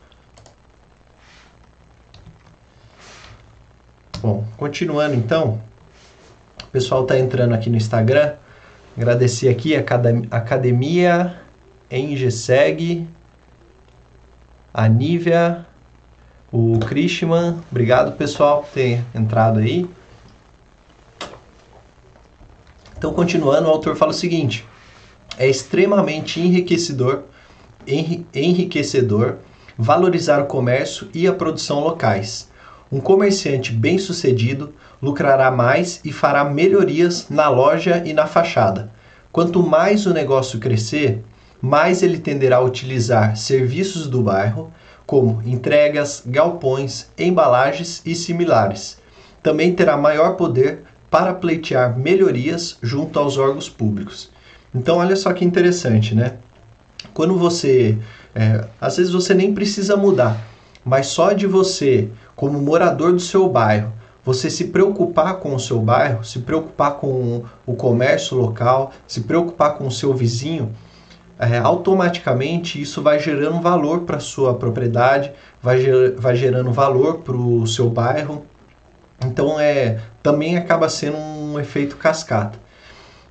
Bom, 4.22 4.46
continuando 4.56 5.15
então, 5.15 5.60
o 6.63 6.68
pessoal 6.68 7.01
está 7.01 7.20
entrando 7.20 7.53
aqui 7.53 7.70
no 7.70 7.75
Instagram. 7.75 8.36
Agradecer 8.96 9.50
aqui 9.50 9.75
a 9.75 9.80
Academia 10.32 11.42
Engeseg, 11.92 13.06
a 14.74 14.88
Nívia, 14.88 15.65
o 16.55 16.77
Christian, 16.77 17.57
obrigado 17.72 18.15
pessoal 18.15 18.62
por 18.62 18.69
ter 18.69 19.03
entrado 19.15 19.57
aí. 19.57 19.89
Então, 22.95 23.12
continuando, 23.12 23.67
o 23.67 23.72
autor 23.72 23.95
fala 23.95 24.12
o 24.12 24.13
seguinte: 24.13 24.63
é 25.36 25.50
extremamente 25.50 26.39
enriquecedor, 26.39 27.24
enriquecedor 27.88 29.38
valorizar 29.75 30.39
o 30.39 30.45
comércio 30.45 31.10
e 31.12 31.27
a 31.27 31.33
produção 31.33 31.79
locais. 31.79 32.51
Um 32.91 33.00
comerciante 33.00 33.72
bem-sucedido 33.72 34.75
lucrará 35.01 35.50
mais 35.50 36.01
e 36.05 36.13
fará 36.13 36.43
melhorias 36.43 37.29
na 37.31 37.50
loja 37.50 38.03
e 38.05 38.13
na 38.13 38.27
fachada. 38.27 38.91
Quanto 39.31 39.63
mais 39.63 40.05
o 40.05 40.13
negócio 40.13 40.60
crescer, 40.60 41.24
mais 41.60 42.03
ele 42.03 42.19
tenderá 42.19 42.57
a 42.57 42.63
utilizar 42.63 43.36
serviços 43.36 44.05
do 44.05 44.22
bairro 44.22 44.72
como 45.05 45.41
entregas, 45.45 46.24
galpões, 46.25 47.07
embalagens 47.17 48.01
e 48.05 48.15
similares. 48.15 48.98
Também 49.41 49.74
terá 49.74 49.98
maior 49.98 50.36
poder 50.36 50.83
para 51.10 51.33
pleitear 51.33 51.98
melhorias 51.98 52.77
junto 52.81 53.19
aos 53.19 53.38
órgãos 53.38 53.69
públicos. 53.69 54.31
Então, 54.74 54.98
olha 54.98 55.15
só 55.15 55.31
que 55.33 55.45
interessante, 55.45 56.15
né? 56.15 56.38
Quando 57.13 57.38
você. 57.38 57.98
É, 58.33 58.65
às 58.81 58.98
vezes 58.98 59.13
você 59.13 59.33
nem 59.33 59.53
precisa 59.53 59.95
mudar, 59.95 60.43
mas 60.83 61.07
só 61.07 61.33
de 61.33 61.45
você, 61.45 62.10
como 62.36 62.60
morador 62.60 63.12
do 63.12 63.19
seu 63.19 63.48
bairro, 63.48 63.93
você 64.25 64.50
se 64.50 64.65
preocupar 64.65 65.36
com 65.36 65.53
o 65.53 65.60
seu 65.60 65.79
bairro, 65.79 66.24
se 66.24 66.39
preocupar 66.39 66.93
com 66.95 67.43
o 67.65 67.75
comércio 67.75 68.38
local, 68.38 68.91
se 69.07 69.22
preocupar 69.22 69.77
com 69.77 69.86
o 69.86 69.91
seu 69.91 70.13
vizinho, 70.13 70.74
é, 71.40 71.58
automaticamente 71.58 72.82
isso 72.82 73.02
vai 73.02 73.20
gerando 73.20 73.62
valor 73.62 74.02
para 74.02 74.20
sua 74.20 74.54
propriedade, 74.54 75.32
vai, 75.62 75.80
ger, 75.80 76.16
vai 76.16 76.36
gerando 76.36 76.72
valor 76.72 77.20
para 77.20 77.36
o 77.36 77.66
seu 77.68 77.90
bairro. 77.90 78.46
Então 79.25 79.60
é 79.60 80.00
também 80.22 80.58
acaba 80.58 80.88
sendo 80.90 81.18
um 81.18 81.60
efeito 81.60 81.98
cascata. 81.98 82.58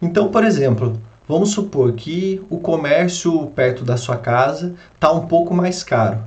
Então, 0.00 0.28
por 0.28 0.44
exemplo, 0.44 1.00
vamos 1.28 1.50
supor 1.50 1.92
que 1.92 2.42
o 2.50 2.58
comércio 2.58 3.46
perto 3.48 3.84
da 3.84 3.96
sua 3.96 4.16
casa 4.16 4.74
está 4.94 5.12
um 5.12 5.26
pouco 5.26 5.54
mais 5.54 5.82
caro. 5.82 6.18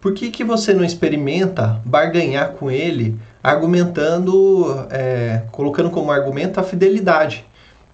por 0.00 0.14
que, 0.14 0.30
que 0.30 0.42
você 0.42 0.72
não 0.72 0.82
experimenta 0.82 1.80
barganhar 1.84 2.52
com 2.52 2.70
ele, 2.70 3.18
argumentando, 3.42 4.86
é, 4.90 5.42
colocando 5.52 5.90
como 5.90 6.10
argumento 6.10 6.58
a 6.58 6.62
fidelidade? 6.62 7.44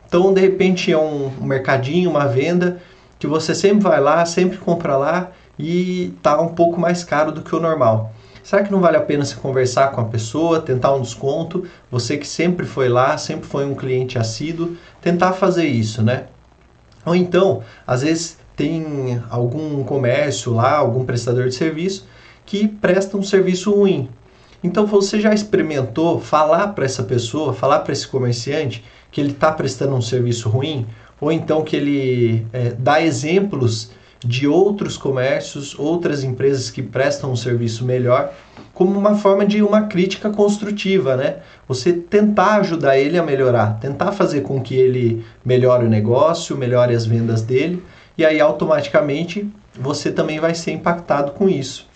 Então, 0.06 0.32
de 0.32 0.40
repente, 0.40 0.92
é 0.92 0.98
um, 0.98 1.32
um 1.40 1.44
mercadinho, 1.44 2.08
uma 2.08 2.28
venda, 2.28 2.80
que 3.18 3.26
você 3.26 3.54
sempre 3.54 3.84
vai 3.84 4.00
lá, 4.00 4.24
sempre 4.26 4.58
compra 4.58 4.96
lá 4.96 5.30
e 5.58 6.14
tá 6.22 6.40
um 6.40 6.48
pouco 6.48 6.80
mais 6.80 7.02
caro 7.02 7.32
do 7.32 7.42
que 7.42 7.54
o 7.54 7.60
normal. 7.60 8.12
Será 8.42 8.62
que 8.62 8.70
não 8.70 8.80
vale 8.80 8.96
a 8.96 9.00
pena 9.00 9.24
você 9.24 9.34
conversar 9.34 9.90
com 9.90 10.00
a 10.00 10.04
pessoa, 10.04 10.60
tentar 10.60 10.94
um 10.94 11.00
desconto? 11.00 11.64
Você 11.90 12.16
que 12.16 12.26
sempre 12.26 12.64
foi 12.64 12.88
lá, 12.88 13.18
sempre 13.18 13.48
foi 13.48 13.64
um 13.64 13.74
cliente 13.74 14.18
assíduo, 14.18 14.76
tentar 15.00 15.32
fazer 15.32 15.66
isso, 15.66 16.00
né? 16.00 16.26
Ou 17.04 17.16
então, 17.16 17.62
às 17.84 18.02
vezes 18.02 18.38
tem 18.54 19.20
algum 19.30 19.82
comércio 19.82 20.54
lá, 20.54 20.76
algum 20.76 21.04
prestador 21.04 21.48
de 21.48 21.54
serviço 21.54 22.06
que 22.44 22.68
presta 22.68 23.16
um 23.16 23.22
serviço 23.22 23.72
ruim. 23.72 24.08
Então 24.62 24.86
você 24.86 25.20
já 25.20 25.34
experimentou 25.34 26.20
falar 26.20 26.68
para 26.68 26.84
essa 26.84 27.02
pessoa, 27.02 27.52
falar 27.52 27.80
para 27.80 27.92
esse 27.92 28.06
comerciante 28.06 28.84
que 29.10 29.20
ele 29.20 29.32
está 29.32 29.52
prestando 29.52 29.94
um 29.94 30.00
serviço 30.00 30.48
ruim? 30.48 30.86
Ou 31.20 31.32
então 31.32 31.62
que 31.62 31.76
ele 31.76 32.46
é, 32.52 32.70
dá 32.70 33.00
exemplos 33.00 33.90
de 34.24 34.46
outros 34.46 34.96
comércios, 34.96 35.78
outras 35.78 36.24
empresas 36.24 36.70
que 36.70 36.82
prestam 36.82 37.32
um 37.32 37.36
serviço 37.36 37.84
melhor, 37.84 38.32
como 38.74 38.98
uma 38.98 39.14
forma 39.14 39.44
de 39.44 39.62
uma 39.62 39.82
crítica 39.82 40.30
construtiva, 40.30 41.16
né? 41.16 41.36
Você 41.68 41.92
tentar 41.92 42.56
ajudar 42.56 42.98
ele 42.98 43.18
a 43.18 43.22
melhorar, 43.22 43.78
tentar 43.78 44.12
fazer 44.12 44.40
com 44.40 44.60
que 44.60 44.74
ele 44.74 45.24
melhore 45.44 45.84
o 45.86 45.88
negócio, 45.88 46.56
melhore 46.56 46.94
as 46.94 47.06
vendas 47.06 47.42
dele, 47.42 47.82
e 48.18 48.24
aí 48.24 48.40
automaticamente 48.40 49.48
você 49.78 50.10
também 50.10 50.40
vai 50.40 50.54
ser 50.54 50.72
impactado 50.72 51.32
com 51.32 51.48
isso. 51.48 51.86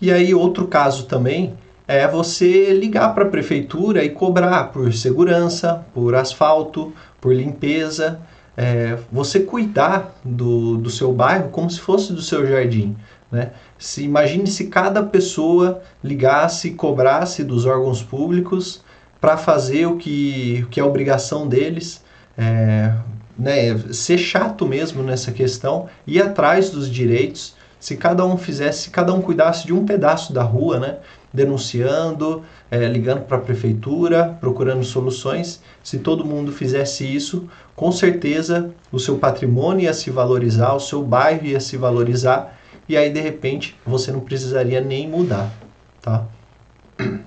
E 0.00 0.10
aí 0.10 0.34
outro 0.34 0.66
caso 0.66 1.06
também 1.06 1.54
é 1.86 2.06
você 2.08 2.72
ligar 2.72 3.14
para 3.14 3.24
a 3.24 3.28
prefeitura 3.28 4.04
e 4.04 4.10
cobrar 4.10 4.72
por 4.72 4.92
segurança, 4.92 5.84
por 5.94 6.14
asfalto, 6.14 6.92
por 7.22 7.32
limpeza, 7.32 8.20
é, 8.56 8.98
você 9.10 9.40
cuidar 9.40 10.14
do, 10.24 10.76
do 10.76 10.90
seu 10.90 11.12
bairro 11.12 11.48
como 11.50 11.70
se 11.70 11.80
fosse 11.80 12.12
do 12.12 12.20
seu 12.20 12.46
jardim. 12.46 12.96
Né? 13.30 13.52
Se, 13.78 14.02
imagine 14.02 14.46
se 14.48 14.66
cada 14.66 15.02
pessoa 15.04 15.80
ligasse 16.02 16.68
e 16.68 16.74
cobrasse 16.74 17.44
dos 17.44 17.64
órgãos 17.64 18.02
públicos 18.02 18.82
para 19.20 19.36
fazer 19.36 19.86
o 19.86 19.96
que, 19.96 20.64
o 20.66 20.68
que 20.68 20.80
é 20.80 20.84
obrigação 20.84 21.48
deles, 21.48 22.02
é, 22.36 22.92
né, 23.38 23.78
ser 23.92 24.18
chato 24.18 24.66
mesmo 24.66 25.02
nessa 25.02 25.30
questão, 25.30 25.88
ir 26.04 26.20
atrás 26.20 26.70
dos 26.70 26.90
direitos. 26.90 27.54
Se 27.78 27.96
cada 27.96 28.26
um 28.26 28.36
fizesse, 28.36 28.82
se 28.82 28.90
cada 28.90 29.14
um 29.14 29.22
cuidasse 29.22 29.64
de 29.64 29.72
um 29.72 29.86
pedaço 29.86 30.32
da 30.32 30.42
rua, 30.42 30.80
né, 30.80 30.98
denunciando, 31.32 32.42
é, 32.70 32.86
ligando 32.86 33.22
para 33.22 33.38
a 33.38 33.40
prefeitura, 33.40 34.36
procurando 34.40 34.84
soluções, 34.84 35.62
se 35.82 35.98
todo 35.98 36.24
mundo 36.24 36.52
fizesse 36.52 37.04
isso, 37.04 37.48
com 37.74 37.90
certeza 37.90 38.70
o 38.90 38.98
seu 38.98 39.18
patrimônio 39.18 39.84
ia 39.84 39.94
se 39.94 40.10
valorizar, 40.10 40.74
o 40.74 40.80
seu 40.80 41.02
bairro 41.02 41.46
ia 41.46 41.60
se 41.60 41.76
valorizar 41.76 42.58
e 42.88 42.96
aí 42.96 43.10
de 43.10 43.20
repente 43.20 43.76
você 43.86 44.12
não 44.12 44.20
precisaria 44.20 44.80
nem 44.80 45.08
mudar, 45.08 45.50
tá? 46.00 46.26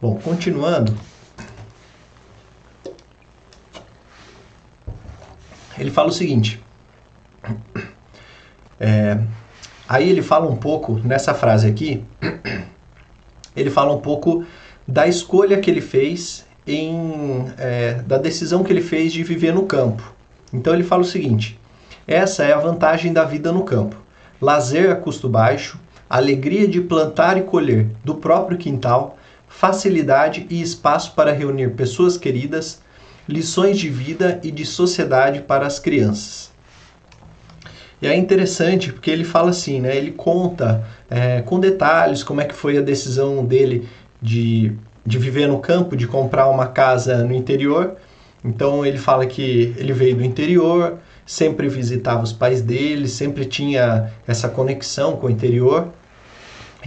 Bom, 0.00 0.18
continuando, 0.18 0.96
ele 5.78 5.90
fala 5.90 6.08
o 6.08 6.12
seguinte. 6.12 6.62
É, 8.78 9.18
aí 9.90 10.08
ele 10.08 10.22
fala 10.22 10.48
um 10.48 10.54
pouco, 10.54 11.00
nessa 11.02 11.34
frase 11.34 11.66
aqui, 11.66 12.04
ele 13.56 13.70
fala 13.70 13.92
um 13.92 14.00
pouco 14.00 14.44
da 14.86 15.08
escolha 15.08 15.58
que 15.58 15.68
ele 15.68 15.80
fez, 15.80 16.46
em, 16.64 17.44
é, 17.58 17.94
da 18.06 18.16
decisão 18.16 18.62
que 18.62 18.72
ele 18.72 18.82
fez 18.82 19.12
de 19.12 19.24
viver 19.24 19.52
no 19.52 19.64
campo. 19.64 20.14
Então 20.52 20.72
ele 20.72 20.84
fala 20.84 21.02
o 21.02 21.04
seguinte: 21.04 21.58
essa 22.06 22.44
é 22.44 22.52
a 22.52 22.58
vantagem 22.58 23.12
da 23.12 23.24
vida 23.24 23.50
no 23.50 23.64
campo. 23.64 23.96
Lazer 24.40 24.92
a 24.92 24.94
custo 24.94 25.28
baixo, 25.28 25.76
alegria 26.08 26.68
de 26.68 26.80
plantar 26.80 27.36
e 27.36 27.42
colher 27.42 27.88
do 28.04 28.14
próprio 28.14 28.56
quintal, 28.56 29.18
facilidade 29.48 30.46
e 30.48 30.62
espaço 30.62 31.14
para 31.16 31.32
reunir 31.32 31.70
pessoas 31.70 32.16
queridas, 32.16 32.80
lições 33.28 33.76
de 33.76 33.88
vida 33.88 34.38
e 34.44 34.52
de 34.52 34.64
sociedade 34.64 35.40
para 35.40 35.66
as 35.66 35.80
crianças. 35.80 36.49
E 38.02 38.06
é 38.06 38.16
interessante 38.16 38.92
porque 38.92 39.10
ele 39.10 39.24
fala 39.24 39.50
assim, 39.50 39.80
né? 39.80 39.96
Ele 39.96 40.12
conta 40.12 40.84
é, 41.08 41.42
com 41.42 41.60
detalhes 41.60 42.22
como 42.22 42.40
é 42.40 42.44
que 42.44 42.54
foi 42.54 42.78
a 42.78 42.80
decisão 42.80 43.44
dele 43.44 43.88
de, 44.20 44.72
de 45.04 45.18
viver 45.18 45.46
no 45.46 45.58
campo, 45.58 45.96
de 45.96 46.06
comprar 46.06 46.48
uma 46.48 46.66
casa 46.66 47.22
no 47.22 47.34
interior. 47.34 47.96
Então 48.44 48.86
ele 48.86 48.96
fala 48.96 49.26
que 49.26 49.74
ele 49.76 49.92
veio 49.92 50.16
do 50.16 50.24
interior, 50.24 50.98
sempre 51.26 51.68
visitava 51.68 52.22
os 52.22 52.32
pais 52.32 52.62
dele, 52.62 53.06
sempre 53.06 53.44
tinha 53.44 54.10
essa 54.26 54.48
conexão 54.48 55.16
com 55.16 55.26
o 55.26 55.30
interior. 55.30 55.88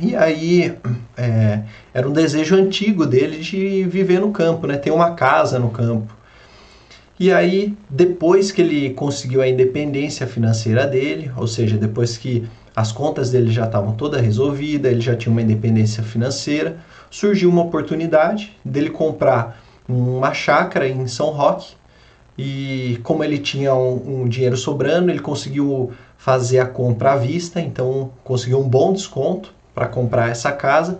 E 0.02 0.16
aí 0.16 0.76
é, 1.16 1.62
era 1.94 2.10
um 2.10 2.12
desejo 2.12 2.56
antigo 2.56 3.06
dele 3.06 3.38
de 3.38 3.84
viver 3.84 4.20
no 4.20 4.32
campo, 4.32 4.66
né? 4.66 4.78
ter 4.78 4.90
uma 4.90 5.12
casa 5.12 5.60
no 5.60 5.70
campo. 5.70 6.23
E 7.20 7.32
aí, 7.32 7.78
depois 7.90 8.52
que 8.52 8.62
ele 8.62 8.90
conseguiu 8.92 9.42
a 9.42 9.48
independência 9.48 10.26
financeira 10.26 10.88
dele, 10.88 11.32
ou 11.38 11.46
seja, 11.46 11.78
depois 11.78 12.18
que 12.18 12.48
as 12.76 12.92
contas 12.92 13.30
dele 13.30 13.52
já 13.52 13.66
estavam 13.66 13.94
todas 13.94 14.20
resolvidas, 14.20 14.92
ele 14.92 15.02
já 15.02 15.16
tinha 15.16 15.32
uma 15.32 15.42
independência 15.42 16.02
financeira, 16.02 16.78
surgiu 17.12 17.50
uma 17.50 17.62
oportunidade 17.62 18.58
dele 18.66 18.90
comprar 18.90 19.62
uma 19.88 20.34
chácara 20.34 20.88
em 20.88 21.08
São 21.08 21.30
Roque. 21.30 21.76
E 22.36 23.00
como 23.04 23.24
ele 23.24 23.38
tinha 23.38 23.76
um, 23.76 24.24
um 24.24 24.28
dinheiro 24.28 24.58
sobrando, 24.58 25.12
ele 25.12 25.20
conseguiu 25.20 25.92
fazer 26.18 26.58
a 26.58 26.66
compra 26.66 27.14
à 27.14 27.16
vista, 27.16 27.62
então 27.62 28.12
conseguiu 28.24 28.60
um 28.60 28.68
bom 28.68 28.92
desconto 28.92 29.54
para 29.76 29.88
comprar 29.88 30.32
essa 30.32 30.52
casa 30.52 31.00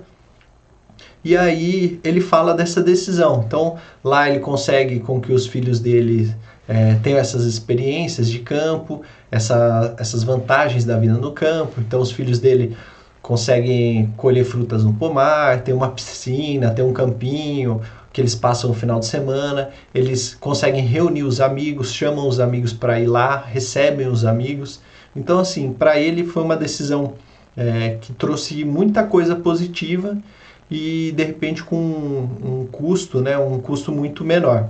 e 1.24 1.38
aí 1.38 2.00
ele 2.04 2.20
fala 2.20 2.54
dessa 2.54 2.82
decisão. 2.82 3.44
Então 3.48 3.78
lá 4.04 4.30
ele 4.30 4.40
consegue 4.40 5.00
com 5.00 5.22
que 5.22 5.32
os 5.32 5.48
filhos 5.48 5.80
dele 5.80 6.34
é, 6.68 6.96
tenham 6.96 7.18
essas 7.18 7.46
experiências 7.46 8.30
de 8.30 8.40
campo, 8.40 9.02
essa, 9.32 9.96
essas 9.98 10.24
vantagens 10.24 10.84
da 10.84 10.98
vida 10.98 11.14
no 11.14 11.32
campo. 11.32 11.80
Então 11.80 12.02
os 12.02 12.12
filhos 12.12 12.40
dele 12.40 12.76
conseguem 13.22 14.14
colher 14.18 14.44
frutas 14.44 14.84
no 14.84 14.94
pomar, 14.94 15.62
ter 15.62 15.72
uma 15.72 15.90
piscina, 15.90 16.72
ter 16.72 16.84
um 16.84 16.92
campinho 16.92 17.82
que 18.12 18.22
eles 18.22 18.36
passam 18.36 18.70
no 18.70 18.76
final 18.76 19.00
de 19.00 19.06
semana. 19.06 19.70
Eles 19.96 20.36
conseguem 20.36 20.86
reunir 20.86 21.24
os 21.24 21.40
amigos, 21.40 21.94
chamam 21.94 22.28
os 22.28 22.40
amigos 22.40 22.74
para 22.74 23.00
ir 23.00 23.08
lá, 23.08 23.38
recebem 23.38 24.08
os 24.08 24.26
amigos. 24.26 24.82
Então 25.16 25.40
assim, 25.40 25.72
para 25.72 25.98
ele 25.98 26.26
foi 26.26 26.44
uma 26.44 26.58
decisão 26.58 27.14
é, 27.56 27.98
que 28.02 28.12
trouxe 28.12 28.66
muita 28.66 29.04
coisa 29.04 29.36
positiva 29.36 30.18
e 30.74 31.12
de 31.12 31.24
repente 31.24 31.64
com 31.64 31.76
um, 31.76 32.62
um 32.62 32.68
custo, 32.68 33.22
né, 33.22 33.38
um 33.38 33.60
custo 33.60 33.92
muito 33.92 34.26
menor. 34.26 34.70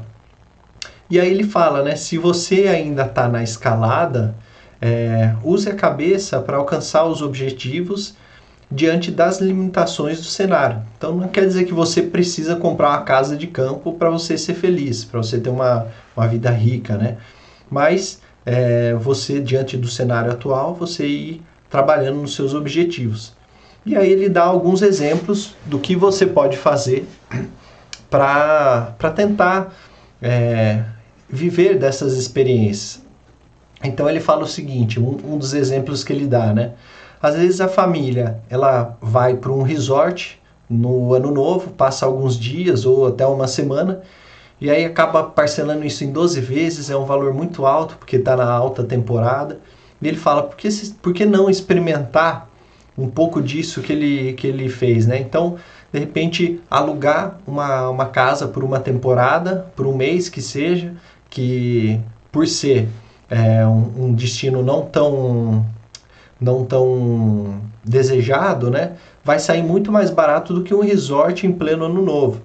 E 1.10 1.20
aí 1.20 1.30
ele 1.30 1.44
fala, 1.44 1.82
né, 1.84 1.96
se 1.96 2.18
você 2.18 2.68
ainda 2.68 3.04
está 3.06 3.28
na 3.28 3.42
escalada, 3.42 4.36
é, 4.82 5.34
use 5.44 5.70
a 5.70 5.76
cabeça 5.76 6.42
para 6.42 6.58
alcançar 6.58 7.06
os 7.06 7.22
objetivos 7.22 8.16
diante 8.70 9.12
das 9.12 9.40
limitações 9.40 10.18
do 10.18 10.26
cenário. 10.26 10.82
Então 10.98 11.16
não 11.16 11.28
quer 11.28 11.46
dizer 11.46 11.66
que 11.66 11.74
você 11.74 12.02
precisa 12.02 12.56
comprar 12.56 12.90
uma 12.90 13.04
casa 13.04 13.38
de 13.38 13.48
campo 13.48 13.94
para 13.94 14.10
você 14.10 14.38
ser 14.38 14.56
feliz, 14.56 15.06
para 15.06 15.22
você 15.22 15.40
ter 15.40 15.50
uma, 15.50 15.88
uma 16.18 16.28
vida 16.28 16.50
rica, 16.50 16.98
né? 16.98 17.18
Mas 17.70 18.22
é, 18.46 18.94
você, 18.96 19.40
diante 19.40 19.78
do 19.78 19.88
cenário 19.88 20.32
atual, 20.32 20.74
você 20.74 21.06
ir 21.08 21.42
trabalhando 21.70 22.20
nos 22.20 22.36
seus 22.36 22.54
objetivos. 22.54 23.34
E 23.86 23.96
aí 23.98 24.10
ele 24.12 24.30
dá 24.30 24.44
alguns 24.44 24.82
exemplos 24.82 25.56
do 25.66 25.78
que 25.78 25.96
você 25.96 26.26
pode 26.26 26.58
fazer 26.58 27.08
para 28.10 29.12
tentar 29.16 29.74
é, 30.22 30.84
viver 31.30 31.78
dessas 31.78 32.14
experiências. 32.14 33.02
Então 33.84 34.10
ele 34.10 34.22
fala 34.22 34.44
o 34.44 34.48
seguinte, 34.48 35.00
um, 35.00 35.18
um, 35.26 35.38
dos 35.38 35.54
exemplos 35.54 36.04
que 36.04 36.14
ele 36.14 36.28
dá, 36.28 36.54
né? 36.54 36.72
Às 37.22 37.36
vezes 37.36 37.60
a 37.60 37.68
família 37.68 38.40
ela 38.50 38.98
vai 39.02 39.36
para 39.36 39.52
um 39.52 39.62
resort 39.62 40.42
no 40.70 41.14
ano 41.14 41.32
novo, 41.32 41.72
passa 41.72 42.06
alguns 42.06 42.40
dias 42.40 42.86
ou 42.86 43.08
até 43.08 43.26
uma 43.26 43.48
semana 43.48 44.02
e 44.64 44.70
aí 44.70 44.86
acaba 44.86 45.24
parcelando 45.24 45.84
isso 45.84 46.06
em 46.06 46.12
12 46.12 46.40
vezes, 46.40 46.90
é 46.90 46.96
um 46.96 47.04
valor 47.04 47.34
muito 47.34 47.66
alto 47.66 47.98
porque 47.98 48.16
está 48.16 48.38
na 48.38 48.50
alta 48.50 48.82
temporada. 48.82 49.60
E 50.02 50.08
ele 50.08 50.16
fala, 50.16 50.44
por 50.44 50.56
que, 50.56 50.70
por 51.02 51.14
que 51.14 51.26
não 51.26 51.50
experimentar 51.50 52.48
um 52.98 53.10
pouco 53.10 53.42
disso 53.42 53.82
que 53.82 53.92
ele, 53.92 54.34
que 54.34 54.48
ele 54.48 54.70
fez, 54.70 55.08
né? 55.08 55.20
Então, 55.20 55.58
de 55.92 56.00
repente, 56.00 56.62
alugar 56.70 57.38
uma, 57.46 57.90
uma 57.90 58.06
casa 58.08 58.48
por 58.48 58.64
uma 58.64 58.80
temporada, 58.80 59.68
por 59.76 59.86
um 59.86 59.96
mês 59.96 60.30
que 60.30 60.42
seja, 60.42 60.94
que 61.30 62.00
por 62.32 62.48
ser 62.48 62.88
é, 63.30 63.66
um, 63.66 64.06
um, 64.06 64.14
destino 64.14 64.64
não 64.64 64.86
tão 64.86 65.66
não 66.40 66.66
tão 66.66 67.62
desejado, 67.84 68.70
né? 68.70 68.94
Vai 69.24 69.40
sair 69.40 69.64
muito 69.64 69.92
mais 69.92 70.10
barato 70.10 70.54
do 70.54 70.64
que 70.64 70.74
um 70.74 70.82
resort 70.82 71.48
em 71.48 71.52
pleno 71.52 71.86
ano 71.86 72.02
novo. 72.02 72.42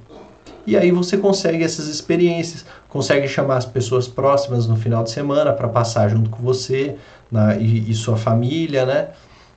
E 0.66 0.76
aí 0.76 0.90
você 0.90 1.16
consegue 1.16 1.64
essas 1.64 1.88
experiências, 1.88 2.64
consegue 2.88 3.26
chamar 3.26 3.56
as 3.56 3.64
pessoas 3.64 4.06
próximas 4.06 4.66
no 4.66 4.76
final 4.76 5.02
de 5.02 5.10
semana 5.10 5.50
para 5.52 5.66
passar 5.66 6.08
junto 6.10 6.28
com 6.28 6.42
você 6.42 6.96
na, 7.32 7.56
e, 7.56 7.90
e, 7.90 7.94
sua 7.94 8.18
família, 8.18 8.84
né? 8.84 9.08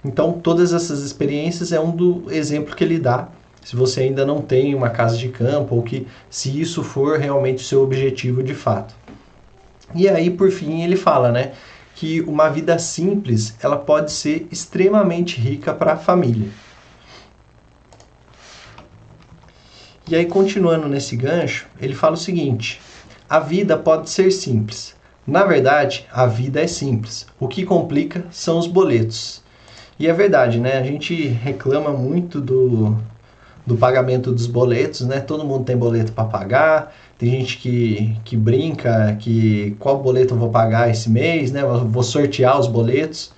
Então 0.03 0.33
todas 0.33 0.73
essas 0.73 1.01
experiências 1.01 1.71
é 1.71 1.79
um 1.79 1.91
do 1.91 2.25
exemplo 2.29 2.75
que 2.75 2.83
ele 2.83 2.99
dá. 2.99 3.27
Se 3.63 3.75
você 3.75 4.01
ainda 4.01 4.25
não 4.25 4.41
tem 4.41 4.73
uma 4.73 4.89
casa 4.89 5.17
de 5.17 5.29
campo 5.29 5.75
ou 5.75 5.83
que 5.83 6.07
se 6.29 6.59
isso 6.59 6.83
for 6.83 7.19
realmente 7.19 7.63
o 7.63 7.67
seu 7.67 7.83
objetivo 7.83 8.41
de 8.41 8.55
fato. 8.55 8.95
E 9.93 10.09
aí 10.09 10.29
por 10.29 10.49
fim 10.51 10.81
ele 10.81 10.95
fala, 10.95 11.31
né? 11.31 11.51
que 12.01 12.19
uma 12.21 12.49
vida 12.49 12.79
simples 12.79 13.55
ela 13.61 13.77
pode 13.77 14.11
ser 14.11 14.47
extremamente 14.51 15.39
rica 15.39 15.71
para 15.71 15.93
a 15.93 15.97
família. 15.97 16.49
E 20.07 20.15
aí, 20.15 20.25
continuando 20.25 20.89
nesse 20.89 21.15
gancho, 21.15 21.67
ele 21.79 21.93
fala 21.93 22.15
o 22.15 22.17
seguinte: 22.17 22.81
a 23.29 23.39
vida 23.39 23.77
pode 23.77 24.09
ser 24.09 24.31
simples. 24.31 24.95
Na 25.27 25.45
verdade, 25.45 26.07
a 26.11 26.25
vida 26.25 26.59
é 26.59 26.65
simples. 26.65 27.27
O 27.39 27.47
que 27.47 27.63
complica 27.63 28.25
são 28.31 28.57
os 28.57 28.65
boletos. 28.65 29.40
E 30.01 30.07
é 30.07 30.13
verdade, 30.13 30.59
né? 30.59 30.79
A 30.79 30.83
gente 30.83 31.27
reclama 31.27 31.91
muito 31.91 32.41
do, 32.41 32.97
do 33.63 33.77
pagamento 33.77 34.31
dos 34.31 34.47
boletos, 34.47 35.01
né? 35.01 35.19
Todo 35.19 35.45
mundo 35.45 35.63
tem 35.63 35.77
boleto 35.77 36.11
para 36.11 36.23
pagar, 36.23 36.91
tem 37.19 37.29
gente 37.29 37.59
que, 37.59 38.17
que 38.25 38.35
brinca 38.35 39.15
que 39.19 39.75
qual 39.77 40.01
boleto 40.01 40.33
eu 40.33 40.39
vou 40.39 40.49
pagar 40.49 40.89
esse 40.89 41.07
mês, 41.07 41.51
né? 41.51 41.61
Vou 41.63 42.01
sortear 42.01 42.59
os 42.59 42.65
boletos. 42.65 43.31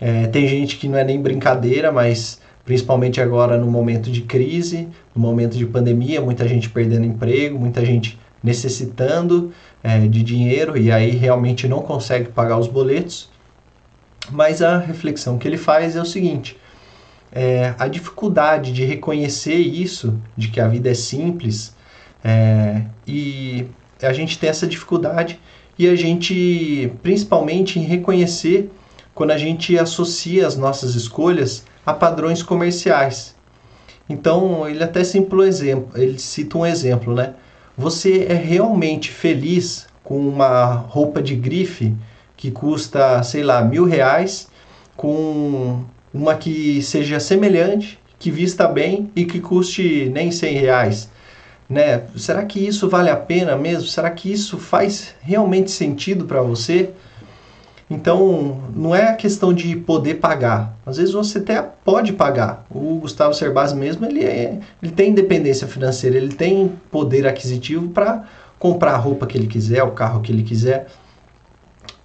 É, 0.00 0.28
tem 0.28 0.46
gente 0.46 0.76
que 0.76 0.86
não 0.86 0.96
é 0.96 1.02
nem 1.02 1.20
brincadeira, 1.20 1.90
mas 1.90 2.40
principalmente 2.64 3.20
agora 3.20 3.58
no 3.58 3.68
momento 3.68 4.08
de 4.08 4.20
crise, 4.20 4.86
no 5.16 5.20
momento 5.20 5.56
de 5.56 5.66
pandemia, 5.66 6.20
muita 6.20 6.46
gente 6.46 6.70
perdendo 6.70 7.06
emprego, 7.06 7.58
muita 7.58 7.84
gente 7.84 8.16
necessitando 8.40 9.52
é, 9.82 10.06
de 10.06 10.22
dinheiro 10.22 10.78
e 10.78 10.92
aí 10.92 11.10
realmente 11.10 11.66
não 11.66 11.82
consegue 11.82 12.28
pagar 12.28 12.56
os 12.56 12.68
boletos. 12.68 13.33
Mas 14.30 14.62
a 14.62 14.78
reflexão 14.78 15.38
que 15.38 15.46
ele 15.46 15.58
faz 15.58 15.96
é 15.96 16.00
o 16.00 16.04
seguinte: 16.04 16.56
é, 17.32 17.74
a 17.78 17.88
dificuldade 17.88 18.72
de 18.72 18.84
reconhecer 18.84 19.56
isso, 19.56 20.18
de 20.36 20.48
que 20.48 20.60
a 20.60 20.68
vida 20.68 20.90
é 20.90 20.94
simples, 20.94 21.74
é, 22.22 22.82
e 23.06 23.66
a 24.02 24.12
gente 24.12 24.38
tem 24.38 24.48
essa 24.48 24.66
dificuldade 24.66 25.38
e 25.78 25.88
a 25.88 25.96
gente, 25.96 26.92
principalmente 27.02 27.78
em 27.78 27.82
reconhecer 27.82 28.70
quando 29.14 29.32
a 29.32 29.38
gente 29.38 29.78
associa 29.78 30.46
as 30.46 30.56
nossas 30.56 30.94
escolhas 30.94 31.64
a 31.84 31.92
padrões 31.92 32.42
comerciais. 32.42 33.34
Então, 34.08 34.68
ele 34.68 34.82
até 34.82 35.02
cita 35.02 35.34
um 35.34 35.42
exemplo, 35.42 36.00
ele 36.00 36.18
cita 36.18 36.58
um 36.58 36.66
exemplo, 36.66 37.14
né? 37.14 37.34
Você 37.76 38.26
é 38.28 38.34
realmente 38.34 39.10
feliz 39.10 39.86
com 40.02 40.18
uma 40.18 40.74
roupa 40.74 41.22
de 41.22 41.34
grife 41.34 41.94
que 42.36 42.50
custa, 42.50 43.22
sei 43.22 43.42
lá, 43.42 43.62
mil 43.62 43.84
reais, 43.84 44.48
com 44.96 45.84
uma 46.12 46.34
que 46.36 46.82
seja 46.82 47.18
semelhante, 47.20 47.98
que 48.18 48.30
vista 48.30 48.66
bem 48.66 49.10
e 49.16 49.24
que 49.24 49.40
custe 49.40 50.10
nem 50.12 50.30
100 50.30 50.58
reais 50.58 51.08
né? 51.68 52.02
Será 52.16 52.44
que 52.44 52.64
isso 52.64 52.88
vale 52.88 53.10
a 53.10 53.16
pena 53.16 53.56
mesmo? 53.56 53.88
Será 53.88 54.10
que 54.10 54.30
isso 54.30 54.58
faz 54.58 55.14
realmente 55.20 55.70
sentido 55.70 56.24
para 56.24 56.42
você? 56.42 56.90
Então, 57.88 58.62
não 58.74 58.94
é 58.94 59.08
a 59.08 59.14
questão 59.14 59.52
de 59.52 59.76
poder 59.76 60.14
pagar. 60.14 60.74
Às 60.86 60.96
vezes 60.96 61.12
você 61.12 61.38
até 61.38 61.62
pode 61.62 62.12
pagar. 62.12 62.64
O 62.70 62.98
Gustavo 62.98 63.34
Cerbasi 63.34 63.76
mesmo, 63.76 64.06
ele, 64.06 64.24
é, 64.24 64.58
ele 64.82 64.92
tem 64.92 65.10
independência 65.10 65.66
financeira, 65.66 66.16
ele 66.16 66.34
tem 66.34 66.72
poder 66.90 67.26
aquisitivo 67.26 67.88
para 67.88 68.24
comprar 68.58 68.92
a 68.92 68.96
roupa 68.96 69.26
que 69.26 69.36
ele 69.36 69.46
quiser, 69.46 69.82
o 69.82 69.90
carro 69.90 70.22
que 70.22 70.32
ele 70.32 70.42
quiser. 70.42 70.86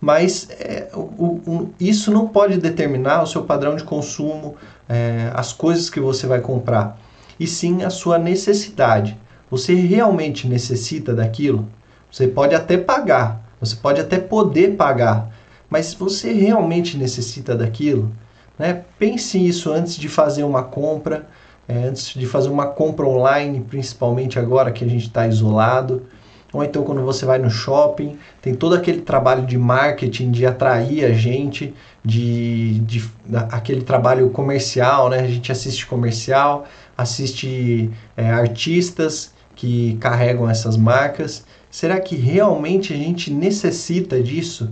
Mas 0.02 0.48
é, 0.52 0.90
o, 0.94 1.00
o, 1.00 1.74
isso 1.80 2.12
não 2.12 2.28
pode 2.28 2.58
determinar 2.58 3.22
o 3.22 3.28
seu 3.28 3.44
padrão 3.44 3.76
de 3.76 3.84
consumo, 3.84 4.56
é, 4.88 5.30
as 5.34 5.52
coisas 5.52 5.90
que 5.90 6.00
você 6.00 6.26
vai 6.26 6.40
comprar, 6.40 6.98
e 7.40 7.46
sim 7.46 7.84
a 7.84 7.90
sua 7.90 8.18
necessidade. 8.18 9.18
Você 9.52 9.74
realmente 9.74 10.48
necessita 10.48 11.14
daquilo? 11.14 11.68
Você 12.12 12.28
pode 12.28 12.56
até 12.56 12.78
pagar, 12.78 13.42
você 13.60 13.76
pode 13.76 14.00
até 14.00 14.18
poder 14.20 14.76
pagar, 14.76 15.32
mas 15.70 15.94
você 15.94 16.32
realmente 16.32 16.98
necessita 16.98 17.56
daquilo? 17.56 18.12
Né? 18.58 18.84
Pense 18.98 19.38
isso 19.46 19.72
antes 19.72 19.96
de 19.96 20.08
fazer 20.08 20.44
uma 20.44 20.64
compra, 20.64 21.28
é, 21.68 21.88
antes 21.88 22.14
de 22.14 22.26
fazer 22.26 22.50
uma 22.50 22.68
compra 22.68 23.06
online, 23.06 23.62
principalmente 23.62 24.40
agora 24.40 24.72
que 24.72 24.84
a 24.84 24.88
gente 24.88 25.08
está 25.08 25.28
isolado. 25.28 26.04
Ou 26.52 26.64
então 26.64 26.84
quando 26.84 27.02
você 27.02 27.26
vai 27.26 27.38
no 27.38 27.50
shopping, 27.50 28.18
tem 28.42 28.56
todo 28.56 28.74
aquele 28.74 29.02
trabalho 29.02 29.46
de 29.46 29.58
marketing, 29.58 30.32
de 30.32 30.46
atrair 30.46 31.06
a 31.06 31.12
gente, 31.12 31.74
de, 32.04 32.80
de 32.80 33.08
aquele 33.52 33.82
trabalho 33.82 34.30
comercial, 34.32 35.10
né? 35.10 35.20
A 35.20 35.28
gente 35.28 35.52
assiste 35.52 35.86
comercial, 35.86 36.66
assiste 36.98 37.92
é, 38.18 38.30
artistas 38.32 39.32
que 39.56 39.98
carregam 40.00 40.50
essas 40.50 40.76
marcas? 40.76 41.46
Será 41.70 42.00
que 42.00 42.16
realmente 42.16 42.94
a 42.94 42.98
gente 42.98 43.32
necessita 43.32 44.22
disso? 44.22 44.72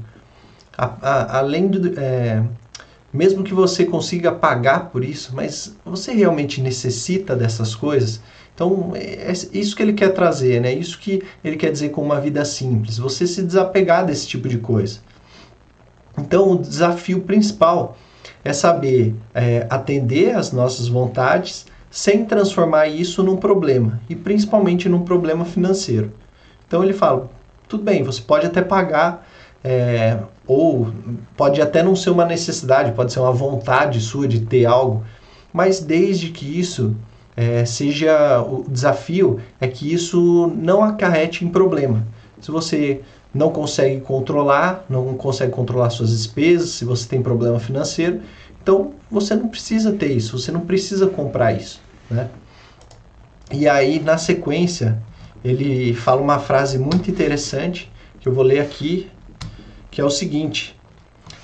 A, 0.75 0.93
a, 1.01 1.37
além 1.39 1.67
do. 1.67 1.99
É, 1.99 2.43
mesmo 3.13 3.43
que 3.43 3.53
você 3.53 3.85
consiga 3.85 4.31
pagar 4.31 4.89
por 4.89 5.03
isso, 5.03 5.35
mas 5.35 5.75
você 5.85 6.11
realmente 6.11 6.61
necessita 6.61 7.35
dessas 7.35 7.75
coisas? 7.75 8.21
Então, 8.57 8.93
é, 8.95 9.29
é 9.29 9.31
isso 9.31 9.75
que 9.75 9.83
ele 9.83 9.93
quer 9.93 10.09
trazer, 10.09 10.59
né? 10.59 10.73
Isso 10.73 10.97
que 10.97 11.21
ele 11.43 11.55
quer 11.55 11.71
dizer 11.71 11.89
com 11.89 12.01
uma 12.01 12.19
vida 12.19 12.43
simples. 12.43 12.97
Você 12.97 13.27
se 13.27 13.43
desapegar 13.43 14.03
desse 14.03 14.27
tipo 14.27 14.49
de 14.49 14.57
coisa. 14.57 14.97
Então, 16.17 16.53
o 16.53 16.57
desafio 16.57 17.21
principal 17.21 17.95
é 18.43 18.51
saber 18.51 19.13
é, 19.31 19.67
atender 19.69 20.35
às 20.35 20.51
nossas 20.51 20.87
vontades 20.87 21.67
sem 21.91 22.25
transformar 22.25 22.87
isso 22.87 23.21
num 23.21 23.37
problema, 23.37 24.01
e 24.09 24.15
principalmente 24.15 24.89
num 24.89 25.03
problema 25.03 25.45
financeiro. 25.45 26.11
Então 26.67 26.83
ele 26.83 26.93
fala: 26.93 27.29
tudo 27.67 27.83
bem, 27.83 28.03
você 28.03 28.21
pode 28.21 28.45
até 28.45 28.61
pagar, 28.61 29.27
é, 29.63 30.17
ou 30.47 30.91
pode 31.35 31.61
até 31.61 31.83
não 31.83 31.95
ser 31.95 32.09
uma 32.09 32.25
necessidade, 32.25 32.91
pode 32.93 33.13
ser 33.13 33.19
uma 33.19 33.31
vontade 33.31 34.01
sua 34.01 34.27
de 34.27 34.41
ter 34.41 34.65
algo, 34.65 35.03
mas 35.53 35.79
desde 35.79 36.29
que 36.29 36.59
isso 36.59 36.95
é, 37.38 37.63
seja 37.65 38.41
o 38.41 38.65
desafio, 38.67 39.39
é 39.62 39.67
que 39.67 39.93
isso 39.93 40.52
não 40.56 40.84
acarrete 40.84 41.45
em 41.45 41.50
problema. 41.50 42.04
Se 42.41 42.50
você 42.50 43.02
não 43.32 43.52
consegue 43.52 44.02
controlar, 44.02 44.84
não 44.89 45.13
consegue 45.13 45.52
controlar 45.52 45.91
suas 45.91 46.10
despesas, 46.10 46.71
se 46.71 46.84
você 46.84 47.08
tem 47.08 47.21
problema 47.21 47.60
financeiro, 47.60 48.21
então 48.62 48.93
você 49.10 49.36
não 49.36 49.47
precisa 49.50 49.91
ter 49.91 50.12
isso, 50.12 50.38
você 50.39 50.52
não 50.52 50.62
precisa 50.62 51.06
comprar 51.06 51.54
isso. 51.54 51.80
Né? 52.10 52.28
E 53.52 53.67
aí, 53.67 54.00
na 54.00 54.17
sequência, 54.17 54.97
ele 55.45 55.93
fala 55.93 56.19
uma 56.19 56.39
frase 56.39 56.80
muito 56.80 57.10
interessante 57.12 57.91
que 58.19 58.28
eu 58.28 58.34
vou 58.34 58.43
ler 58.43 58.62
aqui, 58.62 59.12
que 59.91 60.02
é 60.02 60.04
o 60.04 60.10
seguinte: 60.10 60.76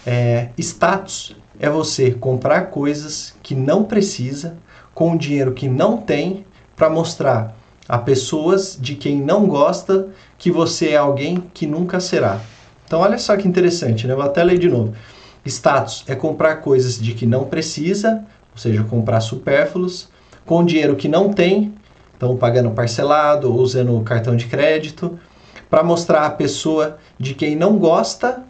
é, 0.05 0.49
status 0.57 1.35
é 1.59 1.69
você 1.69 2.11
comprar 2.11 2.71
coisas 2.71 3.35
que 3.43 3.53
não 3.53 3.83
precisa 3.83 4.57
com 4.93 5.17
dinheiro 5.17 5.53
que 5.53 5.67
não 5.67 5.97
tem 5.97 6.45
para 6.75 6.89
mostrar 6.89 7.55
a 7.87 7.97
pessoas 7.97 8.77
de 8.79 8.95
quem 8.95 9.21
não 9.21 9.47
gosta 9.47 10.07
que 10.37 10.51
você 10.51 10.89
é 10.89 10.97
alguém 10.97 11.43
que 11.53 11.67
nunca 11.67 11.99
será. 11.99 12.39
Então, 12.85 13.01
olha 13.01 13.17
só 13.17 13.35
que 13.35 13.47
interessante, 13.47 14.07
né? 14.07 14.15
Vou 14.15 14.23
até 14.23 14.43
ler 14.43 14.57
de 14.57 14.69
novo. 14.69 14.93
Status 15.45 16.03
é 16.07 16.15
comprar 16.15 16.57
coisas 16.57 16.99
de 16.99 17.13
que 17.13 17.25
não 17.25 17.45
precisa, 17.45 18.23
ou 18.51 18.57
seja, 18.57 18.83
comprar 18.83 19.19
supérfluos, 19.19 20.09
com 20.45 20.63
dinheiro 20.63 20.95
que 20.95 21.07
não 21.07 21.31
tem, 21.31 21.73
então 22.15 22.37
pagando 22.37 22.71
parcelado 22.71 23.51
ou 23.51 23.59
usando 23.59 23.99
cartão 24.01 24.35
de 24.35 24.45
crédito, 24.45 25.19
para 25.69 25.83
mostrar 25.83 26.25
a 26.25 26.29
pessoa 26.29 26.97
de 27.19 27.33
quem 27.33 27.55
não 27.55 27.77
gosta, 27.77 28.43